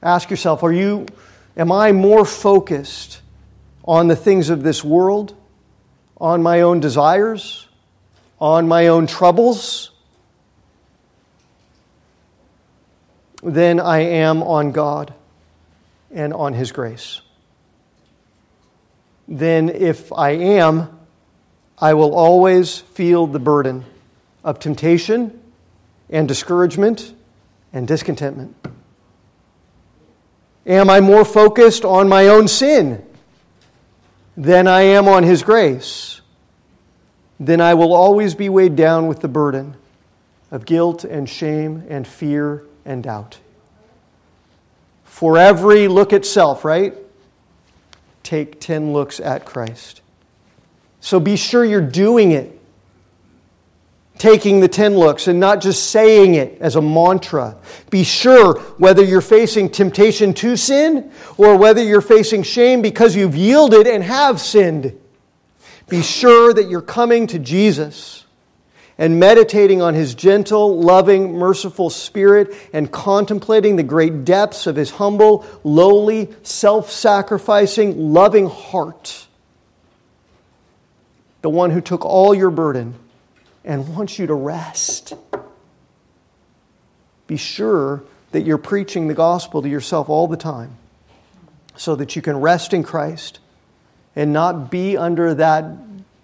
[0.04, 1.08] Ask yourself, are you
[1.58, 3.22] am I more focused
[3.86, 5.36] on the things of this world,
[6.18, 7.68] on my own desires,
[8.40, 9.92] on my own troubles
[13.44, 15.14] than I am on God
[16.14, 17.22] and on His grace.
[19.28, 21.00] Then, if I am,
[21.78, 23.86] I will always feel the burden
[24.44, 25.40] of temptation
[26.10, 27.14] and discouragement
[27.72, 28.56] and discontentment.
[30.66, 33.04] Am I more focused on my own sin
[34.38, 36.22] than I am on His grace?
[37.40, 39.76] Then I will always be weighed down with the burden
[40.52, 43.40] of guilt and shame and fear and doubt.
[45.04, 46.96] For every look at self, right?
[48.22, 50.02] Take 10 looks at Christ.
[51.02, 52.60] So be sure you're doing it.
[54.18, 57.58] Taking the 10 looks and not just saying it as a mantra.
[57.90, 63.36] Be sure whether you're facing temptation to sin or whether you're facing shame because you've
[63.36, 64.98] yielded and have sinned
[65.94, 68.26] be sure that you're coming to Jesus
[68.98, 74.90] and meditating on his gentle, loving, merciful spirit and contemplating the great depths of his
[74.90, 79.28] humble, lowly, self sacrificing, loving heart.
[81.44, 82.96] The one who took all your burden
[83.64, 85.14] and wants you to rest.
[87.28, 90.76] Be sure that you're preaching the gospel to yourself all the time
[91.76, 93.38] so that you can rest in Christ
[94.16, 95.66] and not be under that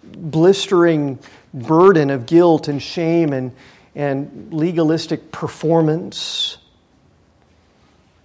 [0.04, 1.20] blistering
[1.54, 3.52] burden of guilt and shame and,
[3.96, 6.58] and legalistic performance.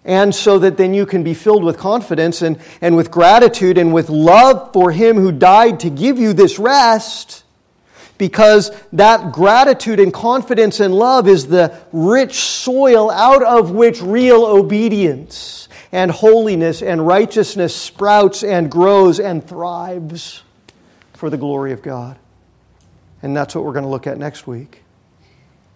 [0.05, 3.95] And so that then you can be filled with confidence and, and with gratitude and
[3.95, 7.45] with love for Him who died to give you this rest,
[8.19, 14.45] because that gratitude and confidence and love is the rich soil out of which real
[14.45, 15.64] obedience
[15.95, 20.42] and holiness and righteousness sprouts and grows and thrives
[21.12, 22.18] for the glory of God.
[23.22, 24.82] And that's what we're going to look at next week.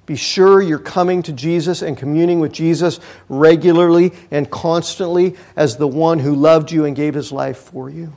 [0.06, 2.98] Be sure you're coming to Jesus and communing with Jesus
[3.28, 8.12] regularly and constantly as the one who loved you and gave his life for you.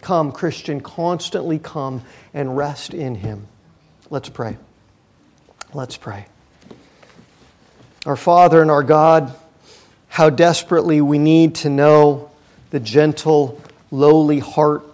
[0.00, 2.02] Come, Christian, constantly come
[2.34, 3.46] and rest in him.
[4.10, 4.56] Let's pray.
[5.72, 6.26] Let's pray.
[8.04, 9.32] Our Father and our God,
[10.10, 12.30] how desperately we need to know
[12.68, 14.84] the gentle, lowly heart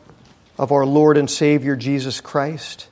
[0.57, 2.87] of our Lord and Savior Jesus Christ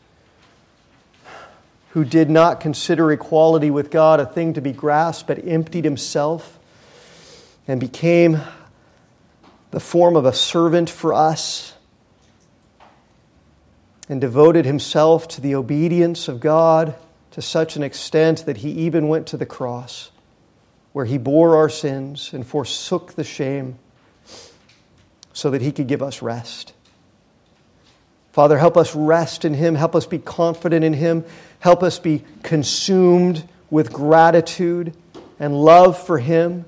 [1.94, 6.58] who did not consider equality with God a thing to be grasped, but emptied himself
[7.68, 8.40] and became
[9.70, 11.72] the form of a servant for us
[14.08, 16.96] and devoted himself to the obedience of God
[17.30, 20.10] to such an extent that he even went to the cross,
[20.94, 23.78] where he bore our sins and forsook the shame
[25.34, 26.72] so that he could give us rest.
[28.32, 31.24] Father, help us rest in him, help us be confident in him,
[31.64, 34.94] Help us be consumed with gratitude
[35.40, 36.66] and love for Him.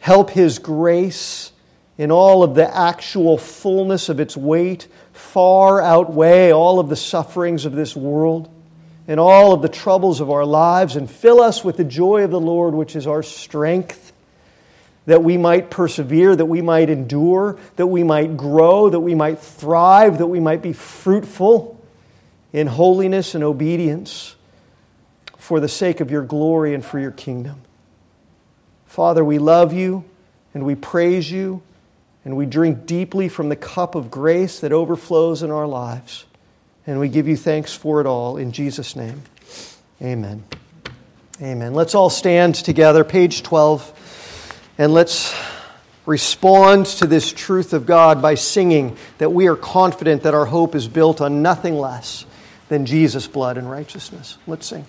[0.00, 1.50] Help His grace
[1.96, 7.64] in all of the actual fullness of its weight far outweigh all of the sufferings
[7.64, 8.50] of this world
[9.06, 12.30] and all of the troubles of our lives and fill us with the joy of
[12.30, 14.12] the Lord, which is our strength,
[15.06, 19.38] that we might persevere, that we might endure, that we might grow, that we might
[19.38, 21.78] thrive, that we might be fruitful
[22.52, 24.34] in holiness and obedience
[25.36, 27.60] for the sake of your glory and for your kingdom.
[28.86, 30.04] Father, we love you
[30.54, 31.62] and we praise you
[32.24, 36.24] and we drink deeply from the cup of grace that overflows in our lives.
[36.86, 39.22] And we give you thanks for it all in Jesus' name.
[40.02, 40.44] Amen.
[41.40, 41.74] Amen.
[41.74, 45.34] Let's all stand together, page 12, and let's
[46.06, 50.74] respond to this truth of God by singing that we are confident that our hope
[50.74, 52.26] is built on nothing less
[52.68, 54.38] than Jesus' blood and righteousness.
[54.46, 54.84] Let's sing.